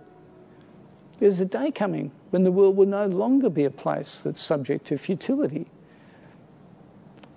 There's 1.17 1.39
a 1.39 1.45
day 1.45 1.71
coming 1.71 2.11
when 2.29 2.43
the 2.43 2.51
world 2.51 2.77
will 2.77 2.85
no 2.85 3.07
longer 3.07 3.49
be 3.49 3.65
a 3.65 3.71
place 3.71 4.21
that's 4.23 4.41
subject 4.41 4.85
to 4.87 4.97
futility. 4.99 5.65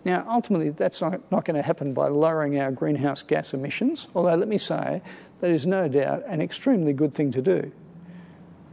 Now, 0.09 0.25
ultimately, 0.27 0.71
that's 0.71 1.03
not, 1.03 1.21
not 1.31 1.45
going 1.45 1.57
to 1.57 1.63
happen 1.63 1.93
by 1.93 2.09
lowering 2.09 2.59
our 2.59 2.71
greenhouse 2.71 3.21
gas 3.21 3.53
emissions, 3.53 4.09
although 4.15 4.37
let 4.37 4.49
me 4.49 4.57
say, 4.57 5.03
that 5.43 5.51
is 5.51 5.67
no 5.67 5.87
doubt 5.87 6.23
an 6.27 6.41
extremely 6.41 6.95
good 6.95 7.13
thing 7.13 7.31
to 7.33 7.43
do. 7.43 7.71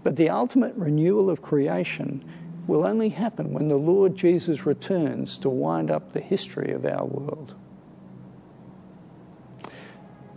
But 0.01 0.15
the 0.15 0.29
ultimate 0.29 0.73
renewal 0.75 1.29
of 1.29 1.41
creation 1.41 2.23
will 2.67 2.87
only 2.87 3.09
happen 3.09 3.51
when 3.51 3.67
the 3.67 3.75
Lord 3.75 4.15
Jesus 4.15 4.65
returns 4.65 5.37
to 5.39 5.49
wind 5.49 5.91
up 5.91 6.13
the 6.13 6.21
history 6.21 6.71
of 6.71 6.85
our 6.85 7.03
world. 7.03 7.53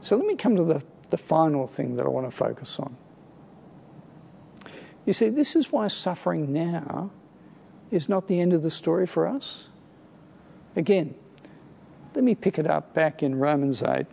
So 0.01 0.17
let 0.17 0.27
me 0.27 0.35
come 0.35 0.57
to 0.57 0.65
the, 0.65 0.83
the 1.11 1.17
final 1.17 1.69
thing 1.69 1.95
that 1.95 2.07
I 2.07 2.09
want 2.09 2.27
to 2.27 2.37
focus 2.37 2.77
on. 2.81 2.97
You 5.07 5.13
see, 5.13 5.29
this 5.29 5.55
is 5.55 5.71
why 5.71 5.87
suffering 5.87 6.53
now 6.53 7.13
is 7.93 8.09
not 8.09 8.27
the 8.27 8.41
end 8.41 8.53
of 8.53 8.65
the 8.65 8.71
story 8.73 9.07
for 9.07 9.29
us. 9.29 9.68
Again, 10.79 11.15
let 12.15 12.25
me 12.25 12.35
pick 12.35 12.59
it 12.59 12.67
up 12.67 12.95
back 12.95 13.23
in 13.23 13.39
Romans 13.39 13.83
8, 13.83 14.07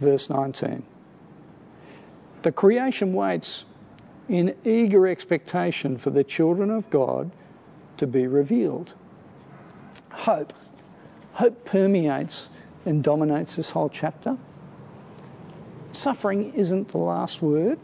verse 0.00 0.30
19. 0.30 0.82
The 2.42 2.52
creation 2.52 3.12
waits 3.12 3.66
in 4.28 4.56
eager 4.64 5.06
expectation 5.06 5.98
for 5.98 6.08
the 6.08 6.24
children 6.24 6.70
of 6.70 6.88
God 6.88 7.30
to 7.98 8.06
be 8.06 8.26
revealed. 8.26 8.94
Hope. 10.10 10.54
Hope 11.34 11.66
permeates 11.66 12.48
and 12.86 13.04
dominates 13.04 13.56
this 13.56 13.70
whole 13.70 13.90
chapter. 13.90 14.38
Suffering 15.92 16.54
isn't 16.54 16.88
the 16.88 16.98
last 16.98 17.42
word 17.42 17.78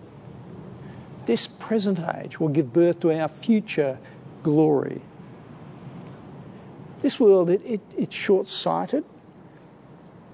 this 1.27 1.47
present 1.47 2.01
age 2.17 2.41
will 2.41 2.49
give 2.49 2.73
birth 2.73 2.99
to 3.01 3.13
our 3.13 3.29
future 3.29 3.99
glory. 4.43 5.01
This 7.03 7.19
world, 7.19 7.49
it, 7.49 7.63
it, 7.65 7.81
it's 7.97 8.15
short 8.15 8.49
sighted. 8.49 9.05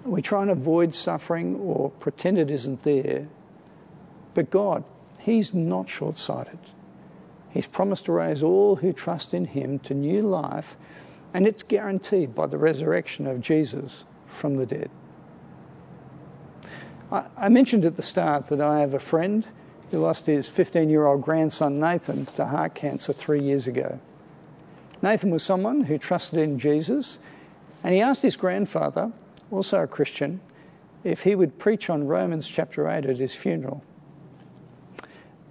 We 0.04 0.22
try 0.22 0.42
and 0.42 0.50
avoid 0.50 0.94
suffering 0.94 1.56
or 1.56 1.90
pretend 1.90 2.38
it 2.38 2.50
isn't 2.50 2.82
there. 2.82 3.28
But 4.34 4.50
God, 4.50 4.84
He's 5.18 5.54
not 5.54 5.88
short 5.88 6.18
sighted. 6.18 6.58
He's 7.50 7.66
promised 7.66 8.04
to 8.04 8.12
raise 8.12 8.42
all 8.42 8.76
who 8.76 8.92
trust 8.92 9.32
in 9.32 9.46
Him 9.46 9.78
to 9.80 9.94
new 9.94 10.22
life, 10.22 10.76
and 11.32 11.46
it's 11.46 11.62
guaranteed 11.62 12.34
by 12.34 12.46
the 12.46 12.58
resurrection 12.58 13.26
of 13.26 13.40
Jesus 13.40 14.04
from 14.28 14.56
the 14.56 14.66
dead. 14.66 14.90
I, 17.10 17.24
I 17.36 17.48
mentioned 17.48 17.84
at 17.84 17.96
the 17.96 18.02
start 18.02 18.48
that 18.48 18.60
I 18.60 18.80
have 18.80 18.94
a 18.94 18.98
friend 18.98 19.46
who 19.90 19.98
lost 19.98 20.26
his 20.26 20.48
15 20.48 20.90
year 20.90 21.06
old 21.06 21.22
grandson 21.22 21.78
Nathan 21.78 22.26
to 22.26 22.46
heart 22.46 22.74
cancer 22.74 23.12
three 23.12 23.40
years 23.40 23.66
ago. 23.66 24.00
Nathan 25.02 25.30
was 25.30 25.42
someone 25.42 25.84
who 25.84 25.98
trusted 25.98 26.38
in 26.38 26.58
Jesus, 26.58 27.18
and 27.84 27.94
he 27.94 28.00
asked 28.00 28.22
his 28.22 28.36
grandfather, 28.36 29.12
also 29.50 29.82
a 29.82 29.86
Christian, 29.86 30.40
if 31.04 31.22
he 31.22 31.34
would 31.34 31.58
preach 31.58 31.88
on 31.88 32.06
Romans 32.06 32.48
chapter 32.48 32.88
8 32.88 33.06
at 33.06 33.18
his 33.18 33.34
funeral. 33.34 33.82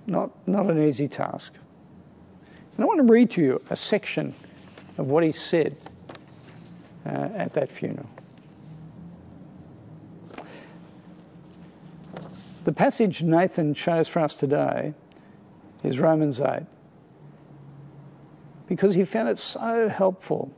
Not, 0.08 0.32
not 0.48 0.70
an 0.70 0.82
easy 0.82 1.08
task. 1.08 1.54
And 2.76 2.84
I 2.84 2.88
want 2.88 3.06
to 3.06 3.12
read 3.12 3.32
to 3.32 3.42
you 3.42 3.62
a 3.70 3.76
section 3.76 4.34
of 4.98 5.08
what 5.08 5.24
he 5.24 5.32
said 5.32 5.78
uh, 7.06 7.30
at 7.36 7.54
that 7.54 7.72
funeral. 7.72 8.10
The 12.66 12.74
passage 12.74 13.22
Nathan 13.22 13.76
chose 13.76 14.08
for 14.08 14.20
us 14.20 14.36
today 14.36 14.94
is 15.84 16.00
Romans 16.00 16.42
8 16.42 16.64
because 18.68 18.96
he 18.96 19.06
found 19.06 19.30
it 19.30 19.40
so 19.40 19.90
helpful 19.90 20.52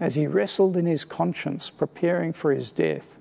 as 0.00 0.14
he 0.14 0.26
wrestled 0.26 0.76
in 0.76 0.86
his 0.86 1.04
conscience 1.04 1.70
preparing 1.70 2.32
for 2.32 2.52
his 2.52 2.70
death 2.70 3.16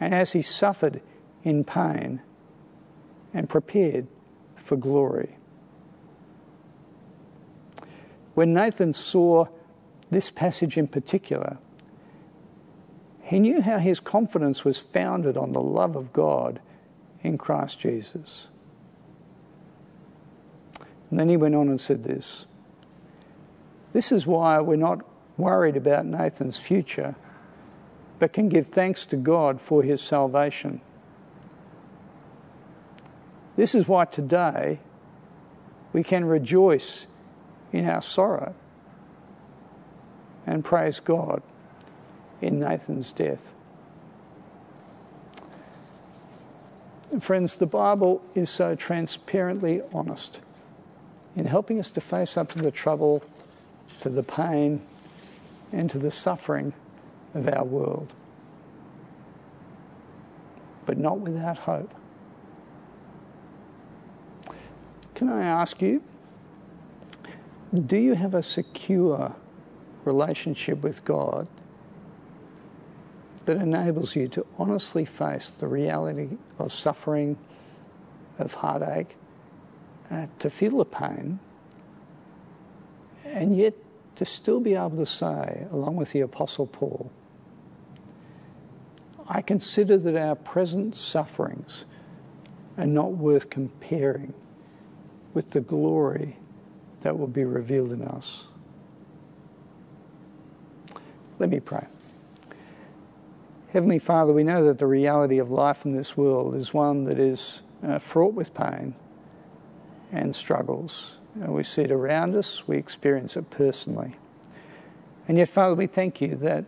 and 0.00 0.14
as 0.14 0.32
he 0.32 0.42
suffered 0.42 1.00
in 1.44 1.64
pain 1.64 2.20
and 3.34 3.48
prepared 3.48 4.06
for 4.56 4.76
glory. 4.76 5.36
When 8.34 8.54
Nathan 8.54 8.92
saw 8.92 9.46
this 10.10 10.30
passage 10.30 10.76
in 10.76 10.86
particular, 10.86 11.58
he 13.22 13.40
knew 13.40 13.60
how 13.60 13.78
his 13.78 14.00
confidence 14.00 14.64
was 14.64 14.78
founded 14.78 15.36
on 15.36 15.52
the 15.52 15.60
love 15.60 15.96
of 15.96 16.12
God 16.12 16.60
in 17.22 17.36
Christ 17.36 17.80
Jesus. 17.80 18.48
And 21.10 21.18
then 21.18 21.28
he 21.28 21.36
went 21.36 21.54
on 21.54 21.68
and 21.68 21.80
said 21.80 22.04
this 22.04 22.46
This 23.92 24.12
is 24.12 24.26
why 24.26 24.60
we're 24.60 24.76
not 24.76 25.00
worried 25.36 25.76
about 25.76 26.06
Nathan's 26.06 26.58
future, 26.58 27.14
but 28.18 28.32
can 28.32 28.48
give 28.48 28.66
thanks 28.66 29.06
to 29.06 29.16
God 29.16 29.60
for 29.60 29.82
his 29.82 30.02
salvation. 30.02 30.80
This 33.56 33.74
is 33.74 33.88
why 33.88 34.04
today 34.04 34.80
we 35.92 36.02
can 36.02 36.24
rejoice 36.24 37.06
in 37.72 37.88
our 37.88 38.02
sorrow 38.02 38.54
and 40.46 40.64
praise 40.64 41.00
God 41.00 41.42
in 42.40 42.60
Nathan's 42.60 43.10
death. 43.10 43.52
Friends, 47.20 47.56
the 47.56 47.66
Bible 47.66 48.22
is 48.34 48.50
so 48.50 48.74
transparently 48.74 49.82
honest 49.92 50.40
in 51.34 51.46
helping 51.46 51.80
us 51.80 51.90
to 51.92 52.00
face 52.00 52.36
up 52.36 52.52
to 52.52 52.58
the 52.58 52.70
trouble, 52.70 53.22
to 54.00 54.08
the 54.08 54.22
pain, 54.22 54.80
and 55.72 55.90
to 55.90 55.98
the 55.98 56.10
suffering 56.10 56.72
of 57.34 57.48
our 57.48 57.64
world. 57.64 58.12
But 60.86 60.98
not 60.98 61.20
without 61.20 61.58
hope. 61.58 61.92
Can 65.14 65.28
I 65.28 65.44
ask 65.44 65.82
you, 65.82 66.02
do 67.86 67.96
you 67.96 68.14
have 68.14 68.34
a 68.34 68.42
secure 68.42 69.34
relationship 70.04 70.82
with 70.82 71.04
God 71.04 71.46
that 73.44 73.56
enables 73.56 74.14
you 74.14 74.28
to 74.28 74.46
honestly 74.58 75.04
face 75.04 75.48
the 75.48 75.66
reality 75.66 76.36
of 76.58 76.72
suffering, 76.72 77.36
of 78.38 78.54
heartache, 78.54 79.16
uh, 80.10 80.26
to 80.38 80.50
feel 80.50 80.78
the 80.78 80.84
pain, 80.84 81.40
and 83.32 83.56
yet 83.56 83.74
to 84.16 84.24
still 84.24 84.60
be 84.60 84.74
able 84.74 84.96
to 84.96 85.06
say, 85.06 85.66
along 85.70 85.96
with 85.96 86.12
the 86.12 86.20
Apostle 86.20 86.66
Paul, 86.66 87.10
I 89.28 89.42
consider 89.42 89.98
that 89.98 90.16
our 90.16 90.34
present 90.34 90.96
sufferings 90.96 91.84
are 92.78 92.86
not 92.86 93.12
worth 93.12 93.50
comparing 93.50 94.32
with 95.34 95.50
the 95.50 95.60
glory 95.60 96.36
that 97.02 97.18
will 97.18 97.26
be 97.26 97.44
revealed 97.44 97.92
in 97.92 98.02
us. 98.02 98.46
Let 101.38 101.50
me 101.50 101.60
pray. 101.60 101.86
Heavenly 103.72 103.98
Father, 103.98 104.32
we 104.32 104.42
know 104.42 104.64
that 104.64 104.78
the 104.78 104.86
reality 104.86 105.38
of 105.38 105.50
life 105.50 105.84
in 105.84 105.94
this 105.94 106.16
world 106.16 106.56
is 106.56 106.72
one 106.72 107.04
that 107.04 107.18
is 107.18 107.60
uh, 107.86 107.98
fraught 107.98 108.32
with 108.32 108.54
pain 108.54 108.94
and 110.10 110.34
struggles. 110.34 111.17
And 111.40 111.54
we 111.54 111.62
see 111.62 111.82
it 111.82 111.92
around 111.92 112.34
us, 112.34 112.66
we 112.66 112.76
experience 112.76 113.36
it 113.36 113.50
personally. 113.50 114.16
And 115.28 115.38
yet, 115.38 115.48
Father, 115.48 115.74
we 115.74 115.86
thank 115.86 116.20
you 116.20 116.34
that 116.36 116.64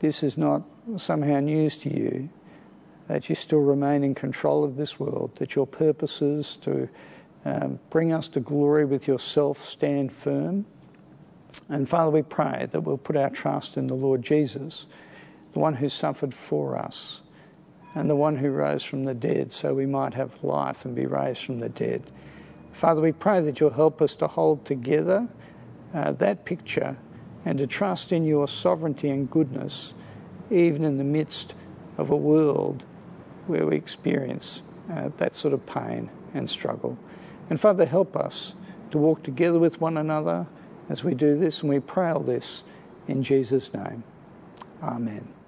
this 0.00 0.22
is 0.22 0.36
not 0.36 0.62
somehow 0.96 1.40
news 1.40 1.76
to 1.78 1.94
you, 1.96 2.30
that 3.08 3.28
you 3.28 3.34
still 3.34 3.60
remain 3.60 4.02
in 4.02 4.14
control 4.14 4.64
of 4.64 4.76
this 4.76 4.98
world, 4.98 5.32
that 5.36 5.54
your 5.54 5.66
purposes 5.66 6.56
to 6.62 6.88
um, 7.44 7.78
bring 7.90 8.12
us 8.12 8.28
to 8.28 8.40
glory 8.40 8.84
with 8.84 9.06
yourself 9.06 9.66
stand 9.66 10.12
firm. 10.12 10.66
And 11.68 11.88
Father, 11.88 12.10
we 12.10 12.22
pray 12.22 12.68
that 12.70 12.80
we'll 12.80 12.98
put 12.98 13.16
our 13.16 13.30
trust 13.30 13.76
in 13.76 13.86
the 13.86 13.94
Lord 13.94 14.22
Jesus, 14.22 14.86
the 15.52 15.58
one 15.58 15.74
who 15.74 15.88
suffered 15.88 16.34
for 16.34 16.76
us, 16.76 17.20
and 17.94 18.08
the 18.08 18.16
one 18.16 18.36
who 18.36 18.50
rose 18.50 18.82
from 18.82 19.04
the 19.04 19.14
dead, 19.14 19.52
so 19.52 19.74
we 19.74 19.86
might 19.86 20.14
have 20.14 20.42
life 20.42 20.84
and 20.84 20.94
be 20.94 21.06
raised 21.06 21.44
from 21.44 21.60
the 21.60 21.68
dead. 21.68 22.10
Father, 22.72 23.00
we 23.00 23.12
pray 23.12 23.40
that 23.40 23.60
you'll 23.60 23.70
help 23.70 24.00
us 24.00 24.14
to 24.16 24.26
hold 24.26 24.64
together 24.64 25.28
uh, 25.94 26.12
that 26.12 26.44
picture 26.44 26.96
and 27.44 27.58
to 27.58 27.66
trust 27.66 28.12
in 28.12 28.24
your 28.24 28.46
sovereignty 28.46 29.10
and 29.10 29.30
goodness, 29.30 29.94
even 30.50 30.84
in 30.84 30.98
the 30.98 31.04
midst 31.04 31.54
of 31.98 32.10
a 32.10 32.16
world 32.16 32.84
where 33.46 33.66
we 33.66 33.76
experience 33.76 34.62
uh, 34.92 35.10
that 35.16 35.34
sort 35.34 35.54
of 35.54 35.64
pain 35.66 36.10
and 36.34 36.48
struggle. 36.48 36.96
And 37.48 37.60
Father, 37.60 37.86
help 37.86 38.16
us 38.16 38.54
to 38.90 38.98
walk 38.98 39.22
together 39.22 39.58
with 39.58 39.80
one 39.80 39.96
another 39.96 40.46
as 40.88 41.04
we 41.04 41.14
do 41.14 41.38
this, 41.38 41.60
and 41.60 41.70
we 41.70 41.80
pray 41.80 42.10
all 42.10 42.20
this 42.20 42.64
in 43.06 43.22
Jesus' 43.22 43.72
name. 43.72 44.02
Amen. 44.82 45.39